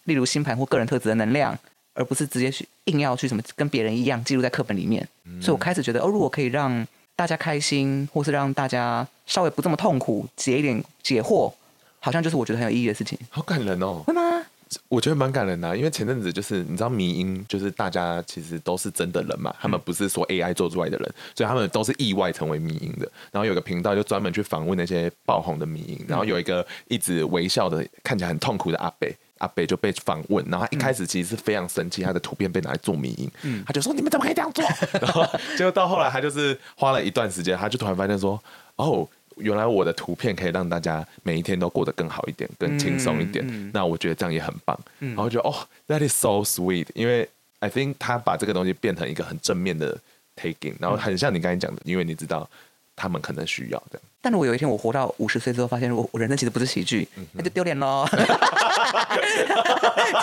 [0.04, 1.58] 例如星盘或个人特质的能量，
[1.94, 5.08] 而不是直接去硬要去什么跟别人一样记录在课本里面？
[5.24, 5.40] 嗯。
[5.40, 6.86] 所以我开始觉得，哦，如果可以让。
[7.14, 11.52] 大家开心，或是让大家稍微不这么痛苦，解一点解惑，
[12.00, 13.16] 好像就是我觉得很有意义的事情。
[13.28, 14.02] 好感人哦！
[14.06, 14.42] 会吗？
[14.88, 23.10] 我觉得蛮感人的啊，因为前阵子就是你知道迷因，就是大家其实都是真的人嘛，他们不是说 AI 做出来的人，所以他们都是意外成为迷因的。
[23.30, 29.14] 然后有个频道就专门去访问那些爆红的迷因，然后有一个一直微笑的，看起来很痛苦的阿北。
[29.38, 34.64] 阿北就被访问，然后他一开始其实是非常生气，他的图片被拿来做迷因，嗯、他就说你们怎么可以这样做？
[35.02, 38.40] 然后结果到后来他就是花了一段时间，他就突然发现说，
[38.76, 39.08] 哦，
[39.42, 43.44] 原来我的图片可以让大家每一天都过得更好一点，更轻松一点。
[43.46, 44.78] 嗯嗯、那我觉得这样也很棒。
[45.00, 45.54] 嗯、然后觉得哦
[45.88, 47.28] ，That is so sweet，因为
[47.58, 49.98] I think 他把这个东西变成一个很正面的
[50.36, 52.48] taking，然后很像你刚才讲的，因为你知道
[52.96, 54.02] 他们可能需要这样。
[54.20, 58.06] 但如果有一天我活到五十岁之后，发现我我人生其实不是喜剧，那、就丢脸喽。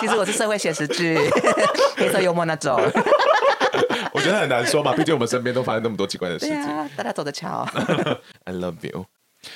[0.00, 1.18] 其实我是社会写实剧，
[1.96, 2.80] 黑色幽默那种。
[4.20, 6.54] 我觉得很难说嘛，毕竟我们身边都发生那么多奇怪的事情。
[6.94, 7.66] 大家走着瞧。
[8.44, 9.06] I love you。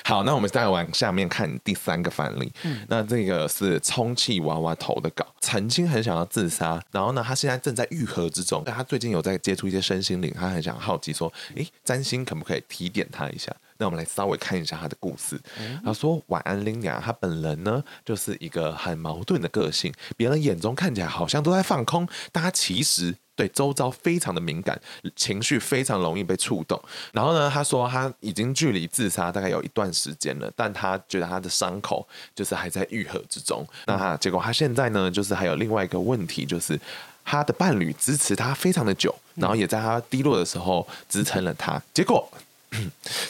[0.03, 2.51] 好，那我们再往下面看第三个范例。
[2.63, 8.63] 嗯、那这个是充气娃娃头的稿，曾经很想要自杀，然后呢，他现在正在愈合之中。
[8.65, 13.55] 他最近有在接触一些身心灵，他很想好奇说，诶，占星可不可以提点他一下？
[13.77, 15.39] 那我们来稍微看一下他的故事。
[15.59, 17.01] 嗯、他说：“晚安，琳雅。
[17.03, 24.79] 他本人呢，就是一个很矛盾的个性，别人眼中看起来好像都在放空，但他其实对周遭非常的敏感，
[25.15, 26.81] 情绪非常容易被触动。
[27.11, 33.67] 然后呢，他说他已经距离自杀大概有一段时间了，但他觉得他的伤口就是还在愈合之中。
[33.87, 36.79] 那他结果他现在呢，就是还有另外一个问题，就是
[37.25, 41.81] 他的伴侣支持他非常的久，然后也在他低落的时候支撑了他。
[41.93, 42.25] 结果。”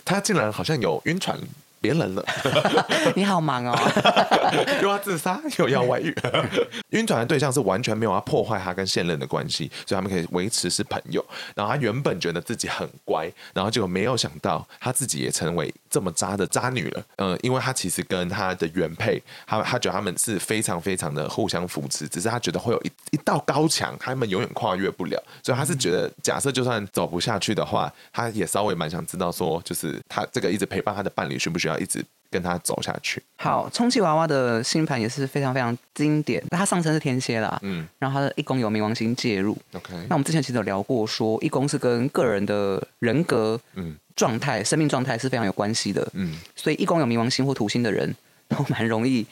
[0.03, 1.39] 他竟然好像有晕船。
[1.85, 2.25] 别人了，
[3.13, 3.77] 你好忙哦，
[4.81, 6.11] 又要自杀又要外遇，
[6.89, 11.23] 晕船的对象是完全没有要破坏他跟现任的关系，所以他们可以维持是朋友。
[11.53, 17.03] 然后他原本觉得自己很乖，然后结果没有想到他自己也成为这么渣的渣女了。
[17.17, 25.21] 嗯、呃，因为他其实跟他的原配，他他觉得他们是非常非常的互相扶持，只是他觉得会有一一道高墙，他们永远跨越不了。
[25.43, 31.74] 所以他是觉得，假设就算走不下去的话，他也稍微蛮想知道说，就是他这个一直陪伴他的伴侣需不需要。
[31.77, 33.21] 一直跟他走下去。
[33.37, 36.43] 好，充气娃娃的星盘也是非常非常经典。
[36.49, 39.57] 那他上升是天蝎啦，嗯，然后它的一宫有冥王星介入。
[39.73, 46.07] OK，那我们之前其实有聊过说，说一宫是跟个人的人格、嗯，状态、生命状态是非常有关系的。
[46.13, 48.13] 嗯，所以一宫有冥王星或土星的人
[48.47, 49.25] 都蛮容易。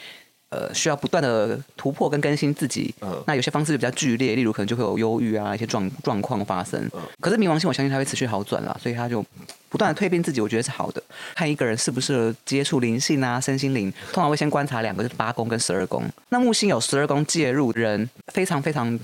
[0.53, 2.93] 呃，需要不断的突破跟更新自己。
[3.01, 6.79] 嗯，那有些方式比较剧烈，例如可能就会有忧郁啊，一些状状况发生。
[6.93, 9.25] 嗯，可是冥王星，我相信它会持续好转啦，所以他就
[9.69, 11.01] 不断的蜕变自己，我觉得是好的。
[11.33, 16.03] 看一个人适不适合接触灵性啊，身心灵，通常会先观察两个，就是八宫跟十二宫。
[16.29, 18.99] 那木星有十二宫介入人，非常非常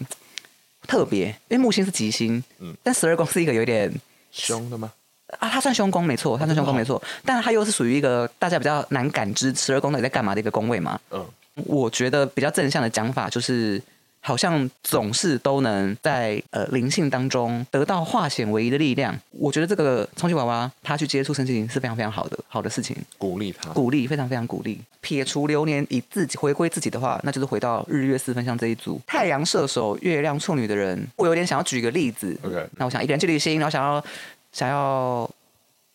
[0.87, 3.91] 特别，因为木星是吉星，嗯，但十二宫是一个有点
[4.31, 4.91] 凶的吗？
[5.39, 10.99] 啊，他算凶宫没错，他算凶宫没错，但是他又是属于一个大家比较难感知十二宫到底在干嘛的一个宫位嘛。
[11.11, 11.25] 嗯。
[11.55, 13.81] 我觉得比较正向的讲法就是，
[14.21, 19.17] 好像总是都能在呃灵性当中得到化险为夷的力量。
[19.31, 24.79] 我觉得这个充气娃娃他去接触身心灵是非常非常好的好的事情，鼓励他，鼓励非常非常鼓励。
[25.01, 32.37] 撇除流年以自己回归自己的话，那就是回到日月四分相这一组，太阳射手、月亮处女的人，我有点想要举一个例子。
[32.43, 34.03] OK，那我想一个人去旅行，然后想要
[34.51, 35.29] 想要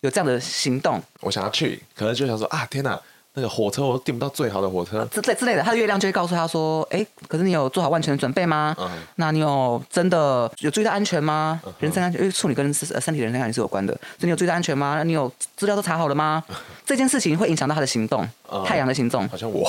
[0.00, 2.98] 有这样的行动，我想要去，可能就想说啊，天哪！
[3.36, 8.76] 那个火车我都订不到最好的火车，之类之类的，他的月亮就会告诉他说：“哎，可是你有做好万全的准备吗？
[8.78, 11.60] 嗯、那你有真的有注意到安全吗？
[11.66, 15.02] 嗯、人身安全，因为处女跟身体人身安全是有关的，所以你有注意到安全吗？
[15.02, 16.44] 你有资料都查好了吗？
[16.48, 16.54] 嗯、
[16.86, 19.68] 这件事情会影响到他的行动，嗯、太阳的行动，好像我，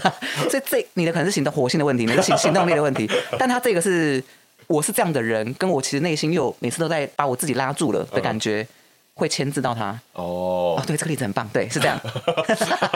[0.50, 4.22] 所以这你的可能是行动火星的问题，你的行行动力的问题， 但他这个是
[4.66, 8.66] 我是这样的人，跟我其实内心又每次都在把我自己拉住了的感觉。
[9.16, 11.98] 嗯”会牵制到他哦，哦，对，这个例子很棒，对，是这样。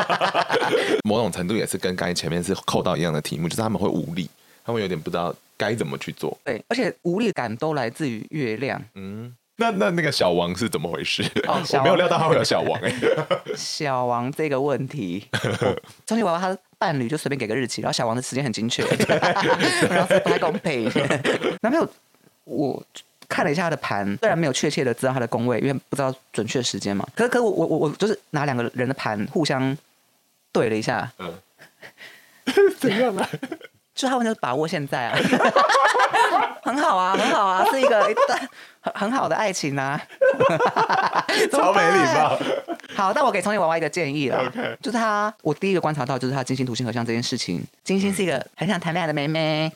[1.02, 4.28] 某种程度也是跟刚才前面是扣到一样的题目，就是他们会无力，
[4.62, 6.36] 他们有点不知道该怎么去做。
[6.44, 8.80] 对，而且无力感都来自于月亮。
[8.94, 11.22] 嗯，那那那个小王是怎么回事？
[11.48, 12.92] 哦、 我没有料到他会有小王哎。
[13.56, 15.26] 小王这个问题，
[16.06, 18.84] 充气娃娃他的伴侣就随便给个日期，然后小王的时间很精确，
[19.88, 20.84] 然后不太公平。
[21.62, 21.88] 男朋友，
[22.44, 22.84] 我。
[23.30, 27.06] 看了一下他的盘，虽然没有确切的知道他的宫位，因为不知道准确时间嘛。
[27.14, 29.74] 可是，可是我我我我就是拿两个人的盘互相
[30.52, 31.32] 对了一下，嗯，
[32.76, 33.26] 怎样呢？
[33.94, 35.18] 就他们就把握现在啊，
[36.64, 38.02] 很好啊，很好啊，是一个
[38.80, 40.00] 很很好的爱情啊，
[41.52, 42.38] 超没礼貌。
[42.96, 49.70] 好，但我给充气娃娃一个建议了.就是他，我第一个观察到就是他金星土星合相这件事情，金星是一个很想谈恋爱的妹妹。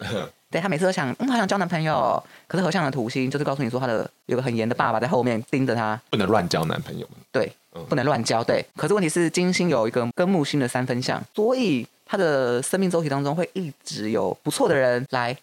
[0.54, 2.22] 对，他每次都想，嗯，好想交男朋友。
[2.46, 7.04] 可是合相的土星就是告诉你说，他的有个很严的爸爸在后面盯着他，不能乱交男朋友。
[7.32, 7.52] 对，
[7.88, 8.44] 不能乱交。
[8.44, 15.34] 对，可是问题是金星有一个跟木星的三分相，所以他的生命周期当中会一直有不错的人来，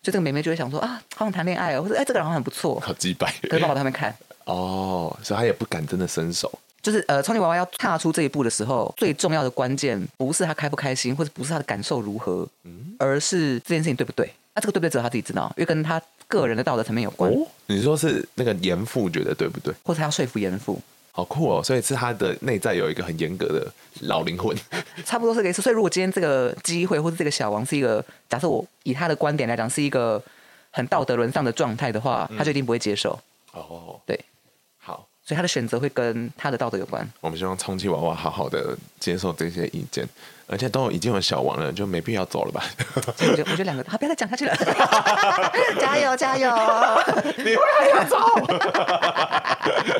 [0.00, 3.26] 就这个妹妹就会想说啊，好想谈恋爱哦，或者哎，这个人好像很不错，好机掰。
[3.42, 4.14] 可是爸爸他们看
[4.46, 6.48] 哦，所以他也不敢真的伸手。
[6.80, 14.32] 就是呃，充气娃娃要踏出这一步的时候，最重要的关键不是他开不开心，或者不是他的感受如何，嗯，而是这件事情对不对。
[14.54, 17.30] 那这个对不对，只有他自己知道，因为跟他个人的道德层面有关。
[17.32, 19.72] 哦，你说是那个严父觉得对不对？
[19.84, 20.80] 或者他要说服严父？
[21.12, 21.60] 好酷哦！
[21.62, 23.66] 所以是他的内在有一个很严格的
[24.02, 24.56] 老灵魂，
[25.04, 25.60] 差不多是这个意思。
[25.60, 30.22] 所以如果今天这个机会或者这个小王是一个，假设我以他的观点来讲是一个
[30.70, 33.18] 很道德沦丧的状态的话，他就一定不会接受。
[33.52, 34.20] 哦，对，好，
[35.30, 37.08] 所以他的选择会跟他的道德有关。
[37.20, 40.04] 我们希望充气娃娃好好的接受这些意见，
[40.48, 42.64] 而且都已经有小王了，就没必要走了吧？
[42.96, 44.56] 我觉得，我觉得两个，好，不要再讲下去了。
[45.78, 46.50] 加油，加油！
[47.38, 48.16] 你会还要走？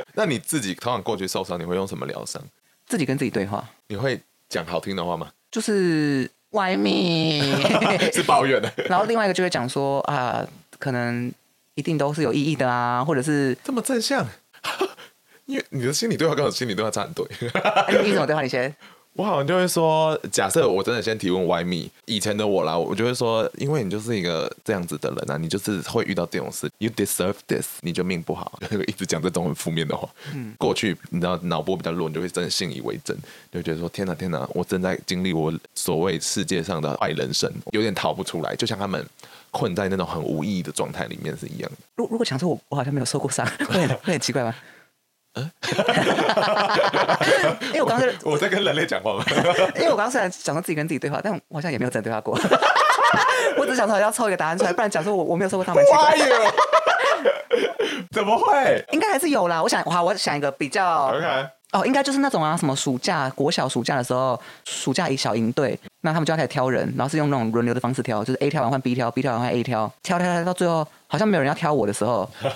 [0.14, 2.42] 那你自己通常过去受伤，你会用什么疗伤？
[2.88, 3.64] 自己跟自己对话。
[3.86, 5.30] 你会讲好听的话吗？
[5.48, 8.10] 就是 Why me？
[8.12, 8.68] 是抱怨的。
[8.88, 10.44] 然后另外一个就会讲说啊，
[10.80, 11.32] 可能
[11.76, 14.26] 一定都是有意义的啊，或者是这么正向。
[15.50, 17.26] 因为你的心理对话跟我心理对话差很多。
[17.86, 18.42] 哎，你怎么对话？
[18.42, 18.74] 你先。
[19.14, 21.90] 我好像就会说，假设我真的先提问 Why me？
[22.04, 30.08] 以前的我啦，我就会说，因为你就是一个这样子的人啊，你就是会遇到这种事，You deserve this，你就命不好， 一直讲这种很负面的话。
[30.32, 33.14] 嗯，过去你知道脑波比较弱，你就会真的信以为真，
[33.50, 39.04] 就觉得说天哪天哪，我正在经历我所谓世界上的坏人生，有点逃不出来，就像他们
[39.50, 41.76] 困在那种很无意义的状态里面是一样的。
[41.96, 44.54] 如如果想说我我好像没有受过伤， 会很会很奇怪吗？
[45.34, 45.50] 嗯，
[47.68, 49.24] 因为我刚才 我在跟人类讲话吗？
[49.76, 52.38] 因为我刚刚虽然想说自己跟自己对话，但我好像也没有真的对话过。
[53.56, 55.84] 我只想说要凑一个答案出来，不然讲说我我没有受过他们。
[55.92, 56.24] 哇哟。
[58.12, 58.84] 怎么会？
[58.92, 59.62] 应该还是有啦。
[59.62, 61.12] 我想，好，我想一个比较。
[61.12, 61.48] Okay.
[61.72, 72.50] 哦，应该就是那种啊，什么暑假国小暑假的时候，暑假一小营队，那他们就要开始挑人，然后是用那种轮流的方式挑，就是 A 挑完换 B 挑，B 挑完换 A 挑，挑挑挑到最后好像没有人要挑我的时候，这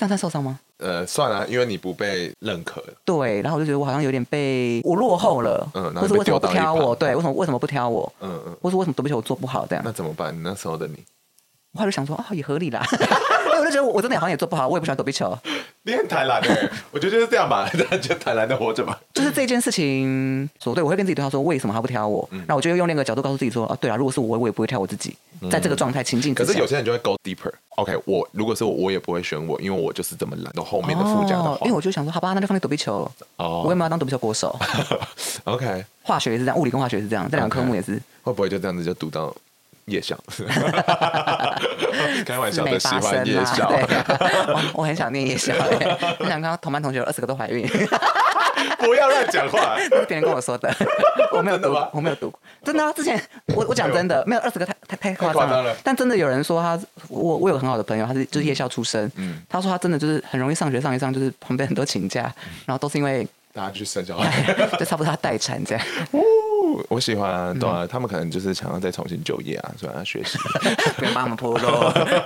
[0.00, 0.58] 样算受伤吗？
[0.84, 2.84] 呃，算了，因为你不被认可。
[3.06, 6.94] 对，然后我就觉得我好像有点被我落后了，嗯，或是为什么不挑我？
[6.94, 8.12] 对，为什么为什么不挑我？
[8.20, 9.82] 嗯嗯，或是为什么对不起我做不好这样？
[9.82, 10.36] 那怎么办？
[10.42, 11.02] 那时候的你，
[11.72, 12.84] 我后来就想说啊，也合理啦，
[13.58, 15.36] 我就觉得我真的好像也做不好，我也不喜欢躲避球。
[15.86, 17.68] 你很坦然的， 我觉得就是这样吧，
[18.00, 18.98] 就坦然的活着吧。
[19.12, 22.26] 就是这件事情，所对，我会跟自己对话说，为什么他不挑我？
[22.48, 25.14] 那、嗯、我就用那个角度告诉自己说，啊，对啊，如果是我，我也不会挑我自己。
[25.50, 27.52] 在这个状态情境，可是有些人就会 go deeper。
[27.76, 30.50] OK，我如果是我，我也不会选我，因为我就是这么懒。
[30.54, 33.10] 到后面的附加的话、哦，因为我就想说，好吧，那就放弃躲避球。
[33.36, 34.58] 哦，我为什么要当躲避球国手？
[35.44, 37.96] OK，化学也是这样，物理跟化学也是这样，这两个科目也是。
[37.96, 38.00] Okay.
[38.22, 39.34] 会不会就这样子就读到？
[39.86, 40.16] 夜校，
[42.24, 43.68] 开玩笑的，喜欢夜校。
[43.68, 45.52] 我 我很想念夜校，
[46.18, 47.68] 我想看同班同学有二十个都怀孕。
[48.78, 50.74] 不要乱讲话，这是别人跟我说的，
[51.32, 52.32] 我没有读，我没有读，
[52.64, 52.92] 真的啊。
[52.92, 53.20] 之前
[53.54, 55.74] 我我讲真的，没有二十个太太太夸张了。
[55.82, 62.22] 但真的有人说他，我我有很好的朋友，他是就是夜校出身，嗯，他说他真的就是很容易上学上一上，就是旁边很多请假，
[62.64, 64.30] 然后都是因为大家去生小孩，
[64.78, 65.84] 就差不多他待产这样。
[66.88, 70.38] 我喜欢啊，对啊，他们可能就是想要再重新就业啊，所以要学习。
[70.98, 71.68] 别帮他们铺路。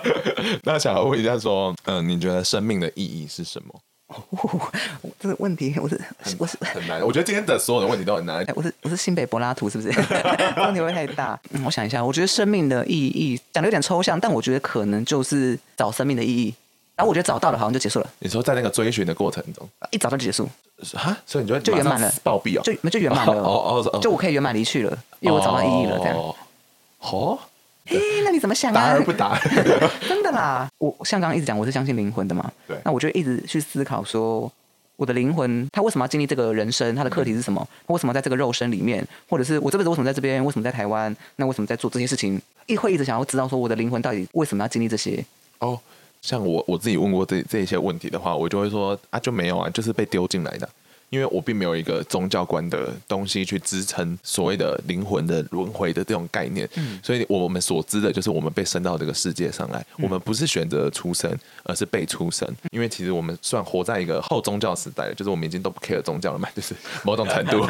[0.65, 3.81] 那想要问一下，说，嗯，你觉得生命的意义是什么？
[4.09, 4.73] 哦，
[5.21, 6.01] 这个问题我是
[6.39, 7.05] 我是很难。
[7.05, 8.43] 我觉得今天的所有的问题都很难。
[8.57, 9.89] 我是我是新北柏拉图，是不是？
[10.57, 11.39] 问题会太大。
[11.51, 16.55] 嗯，我想一下，我觉得生命的意义讲的有点抽象，但我觉得可能就是找生命的意义。
[16.99, 18.11] 然后我觉得找到了，好像就结束了。
[18.19, 20.49] 你说在那个追寻的过程中，一找到就结束。
[20.95, 26.17] 哈，所以你就就圆满了，暴毙哦，就就圆满了，哦哦，就我可以圆满离去了，因为我找到意义了，这样。
[26.17, 27.39] 哦，
[27.87, 28.75] 嘿，那你怎么想啊？
[28.75, 29.39] 答而不答，
[30.09, 30.69] 真的啦。
[30.79, 32.51] 我像刚刚一直讲，我是相信灵魂的嘛。
[32.67, 32.77] 对。
[32.85, 34.51] 那我就一直去思考说，
[34.97, 36.93] 我的灵魂他为什么要经历这个人生？
[36.97, 37.65] 他的课题是什么？
[37.87, 39.07] 为什么在这个肉身里面？
[39.29, 40.45] 或者是我这辈子为什么在这边？
[40.45, 41.15] 为什么在台湾？
[41.37, 42.43] 那为什么在做这些事情？
[42.67, 45.25] 一会一直想要知道说，我的灵魂到底为什么要经历这些？
[45.61, 45.81] 哦，
[46.23, 50.69] 像我我自己问过这这些问题的话，我就会说啊，就没有啊，就是被丢进来的。
[51.11, 62.47] 因为我并没有一个宗教观的东西去支撑所谓的灵魂的轮回的这种概念，嗯，所以我们所知的就是我们被生到这个世界上来，我们不是选择出生，而是被出生。
[62.73, 67.67] 因为其实我们算活在一个后宗教时代了，就是我们已经都不 care 宗教了嘛，就是某种程度。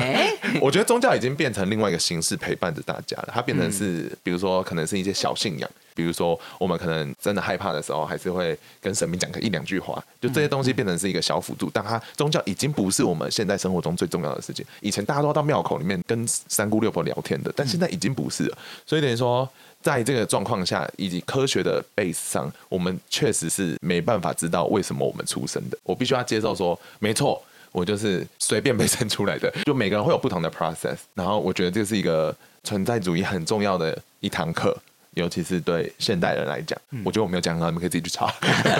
[0.58, 5.70] 我觉得宗教已经变成另外一个形式陪伴着大家了，它变成是，比如说可能是一些小信仰。
[5.98, 10.00] 比如说，我们可能真的害怕的时候，还是会跟神明讲个一两句话。
[10.20, 14.64] 就这些东西变成是一个小辅助，但它宗教已经不是我们现在生活中最重要的事情。
[14.80, 18.56] 以前大家都要到庙口里面跟三姑六婆聊天的，但现在已经不是了。
[18.86, 19.48] 所以等于说，
[19.82, 25.76] 在这个状况下，以及科学的 base 上，我们确实是没办法知道为什么我们出生的。
[25.82, 29.52] 我必须要接受说，没错，我就是随便被生出来的。
[29.66, 32.32] 就每个人会有不同的 process，然后我觉得这是一个
[32.62, 34.76] 存在主义很重要的一堂课。
[35.18, 38.32] 尤其是对现代人来讲，嗯、我觉得我没有讲到，你们可以自己去查。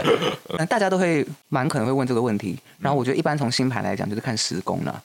[0.70, 5.02] 大家都会蛮可能会问这个问题，然后我觉得一般从星盘来讲，就是看时宫了。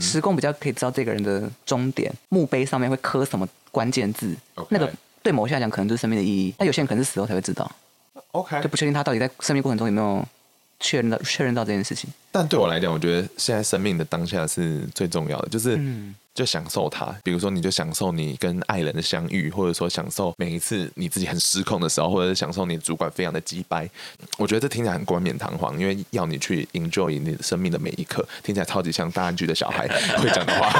[0.00, 4.34] 时宫比较可以知道这个人的终点，墓碑上面会刻什么关键字.
[4.70, 4.90] 那个
[5.22, 7.70] 对某些人来讲可能就是生命的意义，但有些人可能是死后才会知道。
[8.32, 10.24] OK，就不确定他到底在生命过程中有没有
[10.80, 12.08] 确认到确认到这件事情。
[12.38, 15.76] 但对我来讲，我觉得现在生命的当下是最重要的，就是。
[15.78, 23.88] 嗯就享受它，比如说你就享受你跟爱人的相遇，或者说享受每一次你自己很失控的时候，或者是享受你主管非常的鸡掰。
[24.36, 29.88] 我觉得这听起来很冠冕堂皇，因为要你去 enjoy 你的生命的每一刻，听起来超级像大安局的小孩
[30.20, 30.70] 会讲的话。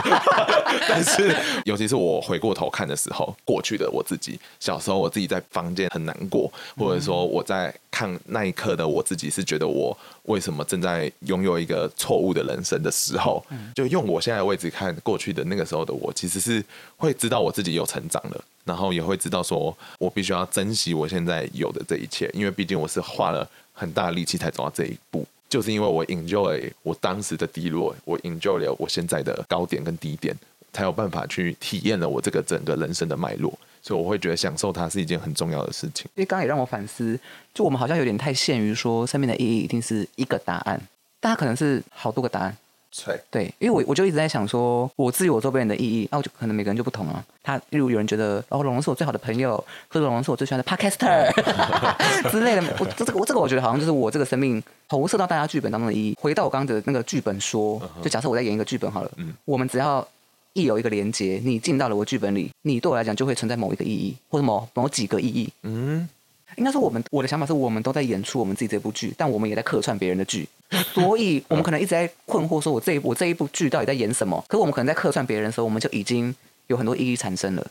[0.90, 1.34] 但是，
[1.64, 13.44] 尤其是我回过头看的时候，过去的我自己，小时候我自己在房间很难过，或者说我在看那一刻的我自己，是觉得我为什么正在拥有一个错误的人生的时候，
[13.74, 15.44] 就用我现在的位置看过去的。
[15.44, 16.64] 那个时候的我其实是
[16.96, 30.34] 会知道我自己有成长了，然后也会知道说我必须要珍惜我现在有的这一切，因为毕竟我是花了很大力气才走到这一步，就是因为我 enjoy 我当时的低落，我 enjoy 了我现在的高点跟低点，
[30.72, 36.06] 才有办法去体验了我这个整个人生的脉络，所以我会觉得享受它是一件很重要的事情。
[36.16, 37.18] 因为刚刚也让我反思，
[37.54, 40.80] 就我们好像有点太限于说生命的意义一定是一个答案，
[41.20, 42.56] 但它可能是好多个答案。
[43.04, 47.22] 对，对，因为我我就一直在想说，我自己我周边人的意义，那、啊、我就可能每个人就不同啊。
[47.42, 49.56] 他例如有人觉得，哦，龙龙是我最好的朋友，
[49.88, 51.30] 或者龙龙是我最喜欢的 podcaster
[52.30, 52.62] 之类的。
[52.78, 56.16] 我这个我这个我觉得好像就是我这个生命投射到大家剧本当中的意义。
[56.18, 60.06] 回到我刚刚的那个剧本说，就假设我在演一个剧本好了，嗯，我们只要
[60.54, 66.08] 一有一个连接，你进到了我剧本里，你对我来讲就会存在某一个意义，或者某某几个意义，嗯。
[66.56, 70.48] 应该说，我们我的想法是我们都在演出我们自己这部剧，但我们也在客串别人的剧，
[70.94, 74.42] 所以我们可能一直在困惑，说我这一部我这一部剧到底在演什么？
[74.48, 76.34] 可是我们可能在客串别人的时候，我们就已经
[76.68, 77.66] 有很多意义产生了。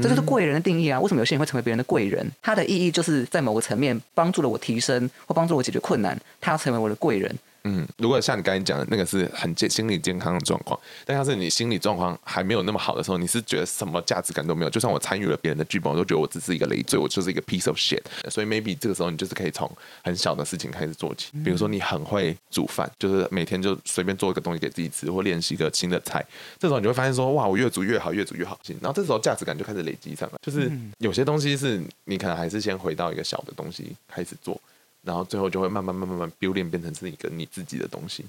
[0.00, 0.98] 这就是贵人的定义啊！
[0.98, 2.26] 为什么有些人会成为别人的贵人？
[2.40, 7.30] 他的意义就是在某个层面帮助了我提升，或帮助我解决困难，他要成为我的贵人。
[7.64, 14.70] 嗯，如果像你刚才讲的那个是很健心理健康的状况，但要是你心理状况还没有那么好的时候，你是觉得什么价值感都没有。
[14.70, 18.02] 就算我参与了别人的剧本，我都觉得我只是一个累赘，我就是一个 piece of shit。
[18.28, 19.70] 所以 maybe 这个时候你就是可以从
[20.02, 26.24] 很小的事情开始做起，比如说你很会煮饭，就是每天就随便做一个东西给自己吃，或练习一个新的菜。
[26.58, 28.58] 这时候你会发现说，哇，我越煮越好，越煮越好。
[28.80, 34.60] 然后这时候价值感就开始累积上来，就是有些东西是你可能还是先回到一个小的东西开始做。
[35.01, 38.25] 然后最后就会慢慢慢慢慢 building 变成是一个你自己的东西。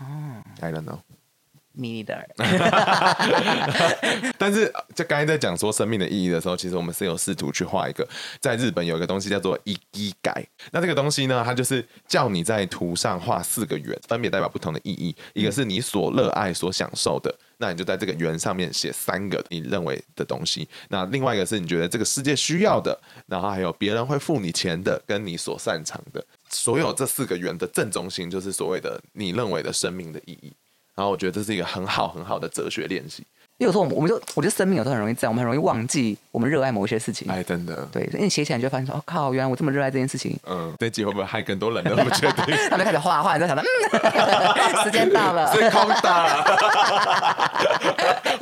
[0.00, 2.24] 哦，I don't know。Me neither。
[4.38, 8.08] 但是就刚才在讲说生命的意义的时候，其实我们是有试图去画一个，
[8.40, 10.46] 在日本有一个东西叫做イキガイ。
[10.70, 15.14] 那这个东西呢，它就是叫你在图上画四个圆，分别代表不同的意义。
[15.34, 17.34] 一个是你所热爱、所享受的。
[17.61, 20.67] 那你就在这个圆上面写三个你认为的东西。
[20.89, 26.25] 那另外一个是你觉得这个世界需要的，然后还有别人会付你钱的，跟你所擅长的。
[26.49, 30.51] 所有这四个圆的正中心就是所谓的你认为的生命的意义。
[30.95, 33.23] 然后我觉得这是一个很好很好的哲学练习。
[33.61, 37.31] 因为有时候我们我们就我觉得生命有时候很容易这样，我们很容易忘记我们热爱某一些事情。
[37.31, 37.87] 哎，真的。
[37.91, 40.35] 对，因为你写起来你就会发现说，哦靠，原来我这么热爱这件事情。
[40.49, 42.55] 嗯，这集会不会害更多人都不确定？
[42.71, 45.95] 他们开始画画，你在想到，嗯， 时间到了，是空的。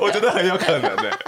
[0.00, 1.18] 我觉得很有可能的。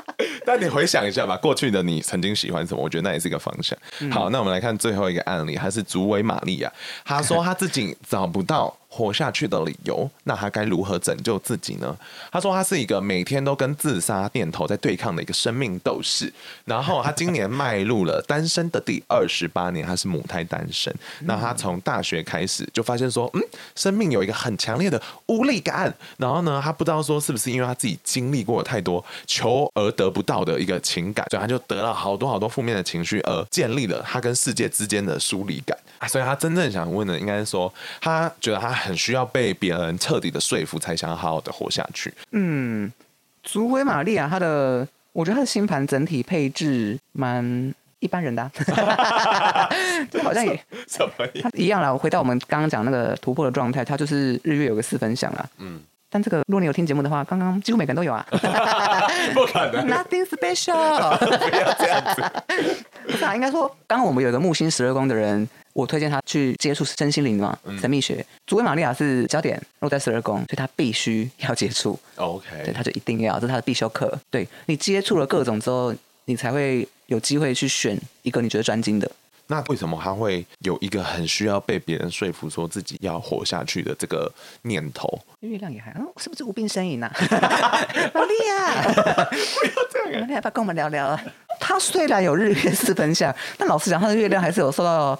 [0.46, 2.82] 但你回想一下吧，过去的你曾经喜欢什么？
[2.82, 3.76] 我觉得那也是一个方向。
[4.00, 6.72] 嗯、好，那我们来看最后一个案例，还是竹尾玛利亚。
[7.04, 11.96] 他说他自己找不到活下去的理由，那他该如何拯救自己呢？
[12.30, 16.30] 他说他是一个每天都跟自杀念头在对抗的一个生命斗士。
[16.66, 20.94] 然后他今年迈入了 单身的第二十八年，他是母胎单身。
[21.20, 23.40] 那他从大学开始就发现说，嗯，
[23.74, 25.92] 生命有一个很强烈的无力感。
[26.18, 35.74] 然后呢，他不知道说是不是因为他自己经历过太多求而得不到的一个情感，所以他就得了好多好多负面的情绪，而建立了他跟世界之间的疏离感。
[36.06, 38.81] 所以他真正想问的，应该是说，他觉得他。
[38.82, 42.12] 很需要被别人彻底的说服，才想要好好的活下去。
[42.32, 42.92] 嗯，
[43.42, 49.70] 竹尾玛利亚，她的我觉得她的星盘整体配置蛮一般人的，啊，
[50.10, 51.26] 就好像也 什么？
[51.54, 51.92] 一样啦。
[51.92, 55.48] 我回到我们刚刚讲那个突破的状态，它就是日月有个四分相啊。
[55.58, 55.80] 嗯，
[56.10, 58.26] 但这个如果你有听节目的话，刚刚几乎每个人都有啊。
[59.32, 61.18] 不可能，Nothing special。
[61.18, 62.42] 不要这样子。
[63.06, 65.48] 不是啊，应该说，刚刚我们有一个木星十二宫的人。
[65.72, 68.24] 我推荐他去接触身心灵嘛，神秘学。
[68.46, 71.98] 主位玛利亚是焦点落在十二宫，所以他必须要接触。
[72.16, 74.18] OK，对，他就一定要，这是他的必修课。
[74.30, 75.94] 对，你接触了各种之后，
[76.26, 79.10] 你才会有机会去选一个你觉得专精的。
[79.48, 85.20] 那为什么他会有一个很需要被别人说服，说自己要活下去的这个念头？
[85.40, 87.12] 月亮也还，嗯，是不是无病呻吟啊？
[88.14, 91.22] 玛利亚，不要这样，玛利亚，要不要跟我们聊聊啊？
[91.72, 95.18] 他虽然有日月四分相，但老实讲，他的月亮还是有受到。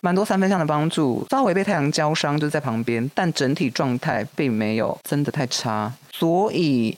[0.00, 6.96] 蛮多三分相的帮助，稍微被太阳焦伤，就在旁边，但整体状态并没有真的太差，所以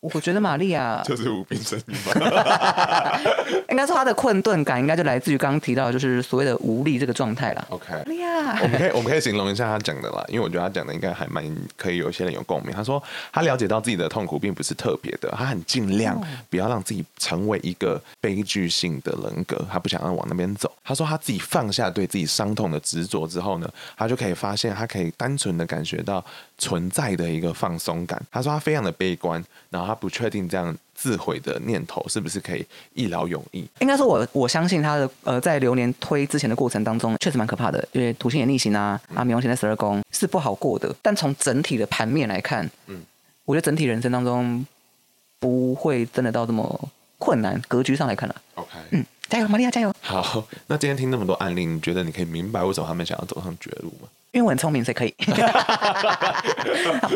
[0.00, 3.20] 我觉得玛利亚 就是无病呻吟吧？
[3.68, 7.66] 应该说她的困顿感，应该就来自于刚刚提到的，就是所谓的无力这个状态了。
[7.70, 11.44] OK，玛利亚，我们可以我们可以形容一下他讲的啦，因为我觉得他讲的应该还蛮
[11.76, 12.72] 可以有些人有共鸣。
[12.72, 20.72] 他说他了解到自己的痛苦并不是特别的，他很尽量不要让自己成为一个悲剧性的人格，他不想要往那边走。
[20.84, 26.24] 他说他自己放下对自己伤痛的执着之后呢，他就可以发现他可以单纯的感觉到
[26.56, 28.22] 存在的一个放松感。
[28.30, 29.87] 他说他非常的悲观，然后。
[29.88, 33.66] 他不确定这样自毁的念头是不是可以一劳永逸？
[33.80, 40.94] 应该说我，我我相信他的呃，在流年推之前的过程当中，确实蛮可怕的，因为土星也逆行啊，啊，冥王星在十二宫是不好过的。
[41.00, 43.02] 但从整体的盘面来看，嗯，
[43.46, 44.64] 我觉得整体人生当中
[45.38, 47.60] 不会真的到这么困难。
[47.66, 49.94] 格局上来看了，OK，嗯，加油，玛利亚，加油！
[50.00, 54.08] 好，那今天听那么多案例，你觉得你可以明白为什么他们想要走上绝路吗？
[54.32, 55.14] 因为我很聪明，所以可以。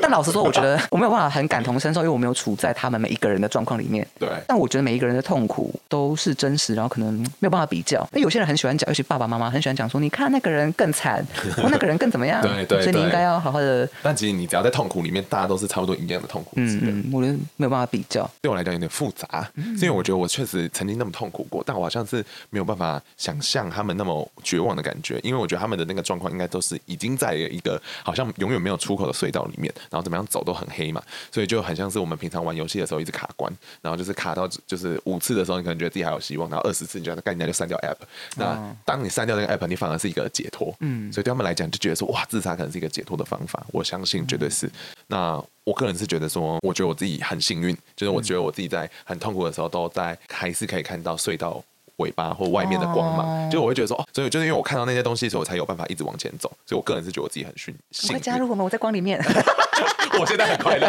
[0.01, 4.07] 但老实说，我觉得我没有办法很感同身受，因为我没有处在他们每一个人的状况里面。
[4.19, 4.29] 对。
[4.49, 8.07] 但我觉得每一个人的痛苦都是真实，然后可能没有办法比较。
[8.13, 11.25] 那有些人很喜欢讲，尤其爸爸妈妈很喜欢讲说：“你看那个人更惨，
[11.57, 12.83] 或那个人更怎么样。”对对。
[12.83, 13.89] 所以你应该要好好的。
[14.03, 16.53] 但其实你只要在痛苦里面，大家都是差不多一样的痛苦。
[16.57, 17.11] 嗯嗯。
[17.13, 18.29] 我觉得没有办法比较。
[18.41, 27.73] 对我来讲有点复杂，因为我觉得我确实曾经那么痛苦过，但我好像是没有办法想象他们那么绝望的感觉，因为我觉得他们的那个状况应该都是已经在一个。
[28.05, 37.97] 好像永远没有出口的隧道里面，然后怎么样走都很黑嘛，所以就很像是我们平常玩游戏的时候一直卡关，然后就是卡到就是五次的时候，你可能觉得自己还有希望，然后二十次你就赶紧就删掉 app。
[38.37, 40.75] 那当你删掉那个 app，你反而是一个解脱。
[40.81, 43.65] 嗯，所以对他们来讲就觉得说哇，自杀可能是一个解脱的方法。
[43.73, 44.71] 我相信绝对是。
[45.07, 51.63] 那我个人是觉得说，我觉得我自己很幸运，就是我觉得我自己在很痛苦的时候都在还是可以看到隧道。
[52.03, 56.51] 尾巴或外面的光芒，就我会觉得说哦，所以就是因为我看到那些东西的时候，我才有办法一直往前走。
[56.67, 58.11] 所以我个人是觉得我自己很幸运。
[58.11, 59.19] 快加入我们，我在光里面。
[60.21, 60.87] 我现在很快乐，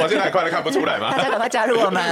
[0.00, 1.10] 我现在很快乐，看不出来吗？
[1.10, 2.02] 大家赶快加入我们，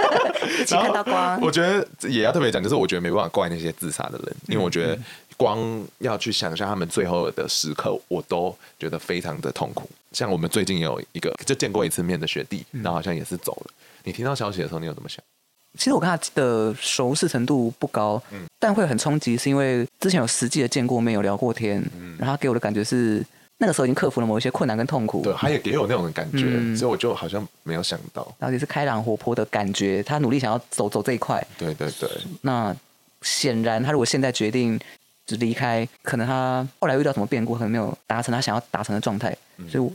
[0.60, 1.40] 一起看到光。
[1.40, 4.98] 我觉得也要特别讲，就是我觉得没办法怪那些自杀的人，因为我觉得
[5.36, 9.88] 光要去想象他们最后的时刻，我都觉得非常的痛苦。
[10.12, 13.70] 像我们最近有一个就见过一次面的学弟，然后好像也是走了。
[14.04, 15.24] 你听到消息的时候，你有怎么想？
[15.76, 23.24] 其实我跟他的熟识程度不高，嗯，但会很冲击，是因为之前有实际的见过面，有聊过天，嗯，然后他给我的感觉是
[23.58, 32.10] 那个时候已经克服了某一些困难跟痛苦，对，他也给我那种感觉，嗯，所以我就好像没有想到，然后也是开朗活泼的感觉，他努力想要走走这一块，对对对。
[32.42, 32.74] 那
[33.22, 34.78] 显然他如果现在决定
[35.26, 39.90] 就离开，可能他后来遇到什么变故，可能没有达成他想要达成的状态，嗯，所以我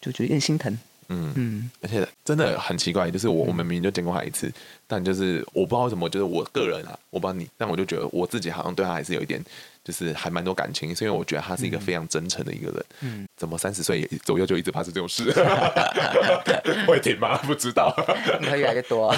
[0.00, 0.76] 就觉得有点心疼。
[1.14, 1.32] 嗯。
[1.36, 4.52] 嗯，而且真的很奇怪，就是我我们明明就见过他一次，
[4.86, 9.42] 但就是我不知道为什么，就是我个人啊，我不知道你，但我就觉得我自己好像对他还是有一点。
[9.84, 12.84] 就是还蛮多感情，是因为我觉得他是一个非常真诚的一个人。
[13.02, 15.30] 嗯，怎么三十岁左右就一直发生这种事？
[16.86, 17.36] 会停吗？
[17.44, 17.94] 不知道。
[18.40, 19.12] 你会越来越多。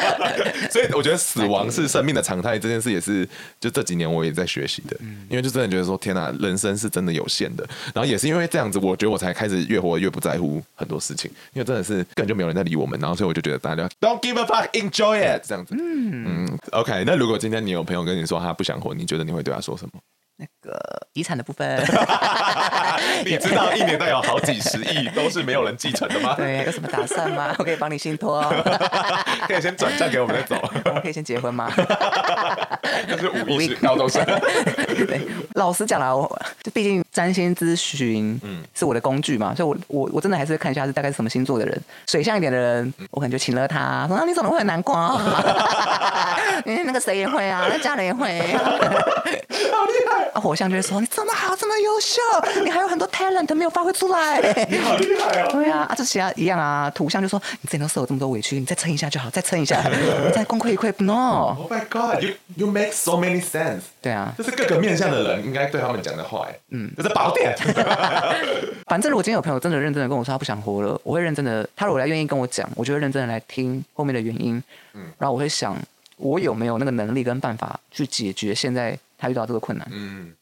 [0.72, 3.28] 所以我觉得死亡是生命的常态，这件事也是
[3.60, 4.96] 就这几年我也在学习的。
[5.00, 7.68] 嗯因为就真的觉得说，天哪，人生是真的有限的。
[7.94, 12.98] 然后也是因为这样子，我觉得我才开始越活越不在乎很多事情，因为真的是根本就没有人在理我们。
[12.98, 15.74] 然后所以我就觉得大家 don't give a fuck, enjoy it 这样子。
[15.78, 16.58] 嗯嗯。
[16.72, 19.97] OK，那如果今天你有朋友跟你说他不想活，你觉得你会对他说什么？
[20.40, 20.78] 那个
[21.14, 21.76] 遗产的部分，
[23.26, 26.34] 你知道一年都有好几十亿都是没有人继承的吗？
[26.38, 27.52] 对，有什么打算吗？
[27.58, 28.40] 我可以帮你信托，
[29.48, 30.56] 可以先转账给我们再走。
[30.86, 31.68] 我们可以先结婚吗？
[33.08, 34.24] 那是五亿高中生。
[34.24, 35.20] 对，
[35.54, 41.76] 老实讲啦，我就毕竟占星咨询，嗯，是我的工具嘛，所以我我我真的还是会看一下是大概是什么星座的人，
[42.06, 44.94] 水象一点的人，我可能就请了他，说啊你怎么会很难过？
[46.64, 48.38] 因为，那个谁也会啊，那家人也会。
[48.56, 50.27] 好厉害！
[50.32, 52.20] 啊，火象就会说：“你这么好，这么优秀，
[52.64, 55.48] 你还有很多 talent 没有发挥出来。”你好厉害啊！
[55.50, 56.90] 对啊，啊，这其他一样啊。
[56.90, 60.92] 土象就说：“你之前都受了这么多委屈，你再撑一下就好，再撑一下， 你再功亏一篑。
[60.98, 61.56] ”No。
[61.58, 63.82] Oh my God, you you make so many sense。
[64.00, 66.46] 对啊，这是各个面向的人应该对他们讲的话。
[66.70, 67.56] 嗯，这是宝典。
[68.86, 71.68] 反正如果今天有朋友真的认真的跟我说他不想活了，我会认真的。
[71.76, 74.62] 他如果来愿意跟我讲，我就会认真的来听后面的原因。
[74.94, 75.76] 嗯，然后我会想，
[76.16, 78.98] 我有没有那个能力跟办法去解决现在。
[79.18, 80.32] 他遇到这个困难，嗯，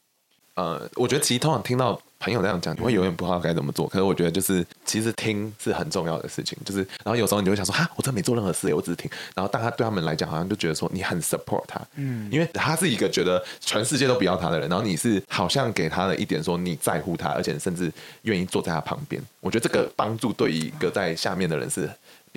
[0.53, 3.87] 呃，我觉得其实通常听到朋友这样讲，你会永远不知道该怎么做。
[3.87, 9.09] 可是我觉得就是其实听是很重要的事情，就是然后有时候你就会想说，哈，我真没做任何事，我只是听。
[9.35, 17.91] 然后但他对他们来讲，好像就觉得说你很 support 他，嗯，因为他是一个觉得全世界都不要他的人，然后你是好像给他了一点说你在乎他，而且甚至
[18.23, 19.21] 愿意坐在他旁边。
[19.39, 21.89] 我觉得这个帮助对于一个在下面的人是。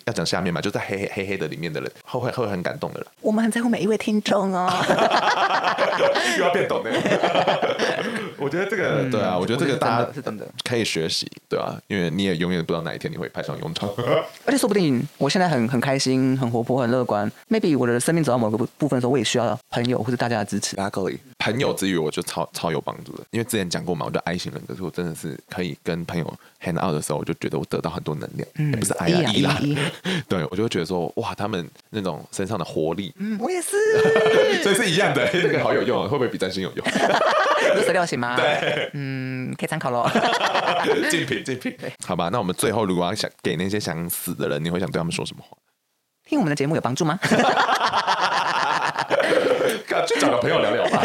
[0.07, 3.07] 要讲下面嘛，就在黑黑黑黑的里面的人，会会会很感动的人。
[3.21, 4.71] 我们很在乎每一位听众哦。
[6.39, 6.91] 又要变懂的。
[8.39, 13.89] 我觉得这个、嗯、对啊，我觉得这个大家是真的可以学习，对啊，因为你也永远不知道哪一天你会派上用场。
[14.47, 20.77] 而且说不定我现在很很开心、很活泼、很乐观，maybe 我的生命走到某个部部分的时候，我也需要朋友或者大家的支持。
[21.41, 29.59] 朋友之余，我就超超有帮助的，因为之前讲过嘛，我就 I 型人格，可是我真的是可以跟朋友 hang out 的时候，我就觉得我得到很多能量，嗯、不是 I 啦 E 啦，
[30.29, 33.71] 对，我就会觉得说，哇，他们那种身上的活力，嗯，我也是，
[34.63, 36.87] 所以是一样的，这个好有用，会不会比占星有用？
[37.77, 38.37] 有十六型吗？
[38.41, 40.07] 对，嗯，可以参考喽。
[41.11, 41.75] 竞品，竞品，
[42.07, 45.57] 好吧，那我们最后如果要想给那些想死的人，你会想对他们说什么话？
[46.27, 47.19] 听我们的节目有帮助吗？
[50.07, 51.03] 去找个朋友聊聊吧。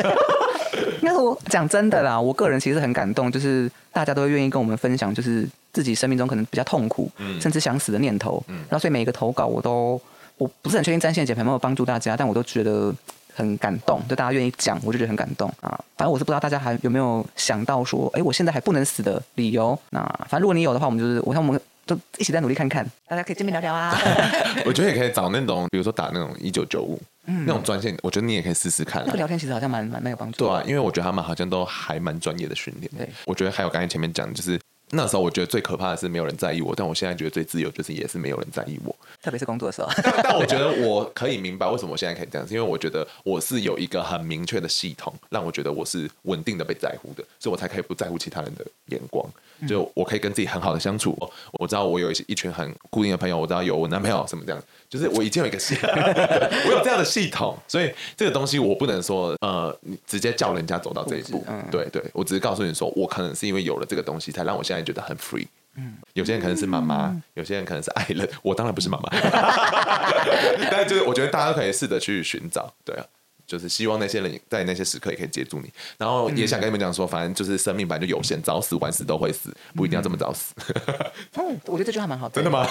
[1.01, 8.43] 应该是我讲真的啦，我个人其实很感动，就是大家都愿意跟我们分享，就是自己生命中可能比较痛苦，嗯、甚至想死的念头。
[8.47, 9.99] 嗯、然后所以每一个投稿，我都
[10.37, 12.93] 我不是很确定占星的解牌有没有帮助大家，但我都觉得
[13.33, 14.01] 很感动。
[14.09, 15.69] 就大家愿意讲，我就觉得很感动啊。
[15.95, 19.77] 反正我是不知道大家还有没有想到说，哎，我现在还不能死的理由。
[19.91, 21.61] 那反正如果你有的话，我们就是我看我们。
[21.87, 23.95] 就一起再努力看看，大家可以见面聊聊啊。
[24.65, 29.03] 我觉得也可以找那种，比如说打那种一九九五那种专线，我觉得你也可以试试看。
[29.05, 30.45] 那个聊天其实好像蛮蛮蛮有帮助。
[30.45, 32.91] 对啊，因为我觉得他们好像都还蛮专业的训练。
[32.97, 34.59] 对，我觉得还有刚才前面讲，就是
[34.91, 39.89] 那时候我觉得最可怕的是没有人在意我，但我现在觉得最自由就是也是没有人在意我，特别是工作的时候。
[40.03, 49.27] 但 但我觉得我可以明白为什么我现在可以这样，是因为我觉得我是有一个很明确的系统，让我觉得我是稳定的被在乎的，所以我才可以不在乎其他人的眼光。
[49.67, 51.17] 就我可以跟自己很好的相处，
[51.53, 65.47] 我知道我有一些一群很固定的朋友，我知道有我男朋友什么这样，就是我已经有一个系， 我有这样的系统，所以这个东西我不能说呃，你直接叫人家走到这一步，嗯、对对，我只是告诉你说，我可能是因为有了这个东西，才让我现在觉得很 free。
[65.77, 69.09] 嗯，有些人可能是妈妈，嗯、有些人可能是爱人，我当然不是妈妈，
[70.71, 73.05] 但是就是我觉得大家都可以试着去寻找，对啊。
[73.47, 80.53] 就是希望那些人在那些时刻也可以接住你，然后也想跟你们讲说，反正就是生命本来就有限，早死晚死都会死，不一定要这么早死。
[81.35, 82.35] 嗯，我觉得这句话蛮好的。
[82.35, 82.67] 真的吗？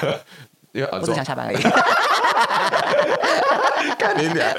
[0.73, 1.57] 因为我只想下班而已。
[3.97, 4.53] 看你脸。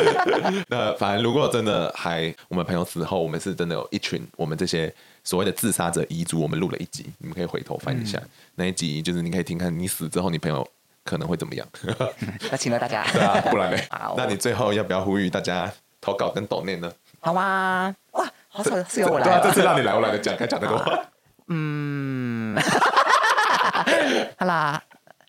[0.69, 4.93] 那反正如果真的还我们朋友死后，我们是真的有一群我们这些
[5.25, 10.65] 所谓的自杀者遗族，我们录了一集，你们可以回头翻一下、嗯、那一集，就是你可以听看你死之后，你朋友
[11.03, 11.67] 可能会怎么样。
[12.49, 13.05] 那请了大家。
[13.11, 13.77] 对啊，不然呢？
[14.15, 15.69] 那你最后要不要呼吁大家？
[16.05, 16.91] 投稿跟抖内呢？
[17.19, 17.91] 好啊！
[18.11, 19.23] 哇，好巧，是由我来。
[19.25, 20.99] 对啊，这次让你来，我懒得讲，该讲那个话。
[21.49, 22.55] 嗯，
[24.37, 24.79] 好啦，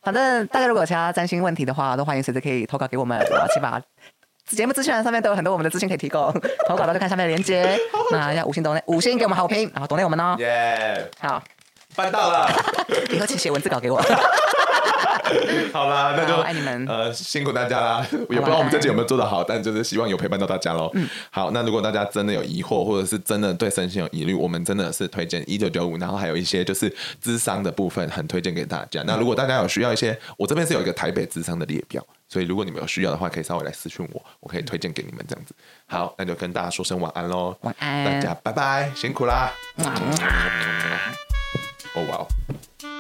[0.02, 3.80] 反正大家如果有其他占星问题的话，都欢迎随时可以投稿给我们，然后去把
[4.46, 6.30] 节目资讯栏上面都有很多我们的资讯可以提供。
[6.68, 7.80] 投稿都看下面的链接。
[8.12, 10.36] 那要五星抖内，五星给我们好评，然后抖内我们哦。
[10.38, 11.10] 耶！
[11.18, 11.42] 好，
[11.96, 12.50] 办到了。
[13.10, 13.98] 以后请写文字稿给我。
[15.72, 16.86] 好啦，那就爱你们。
[16.86, 20.90] 呃，辛苦大家啦，也不知道我们这集有没有做得好，但就是希望有陪伴到大家喽。
[20.94, 29.02] 嗯，好，那如果大家真的有疑惑，或者是真的对身心有疑虑，我们真的是推荐一九九五，然后还有一些就是智商的部分，很推荐给大家。
[29.06, 35.54] 那如果大家有需要一些，我这边是有一个台北智商的列表，所以如果你们有需要的话，可以稍微来私讯我，我可以推荐给你们这样子。
[35.86, 39.50] 好，那就跟大家说声晚安喽，晚安，大家拜拜，辛苦啦。
[41.94, 42.95] 哦哇哦。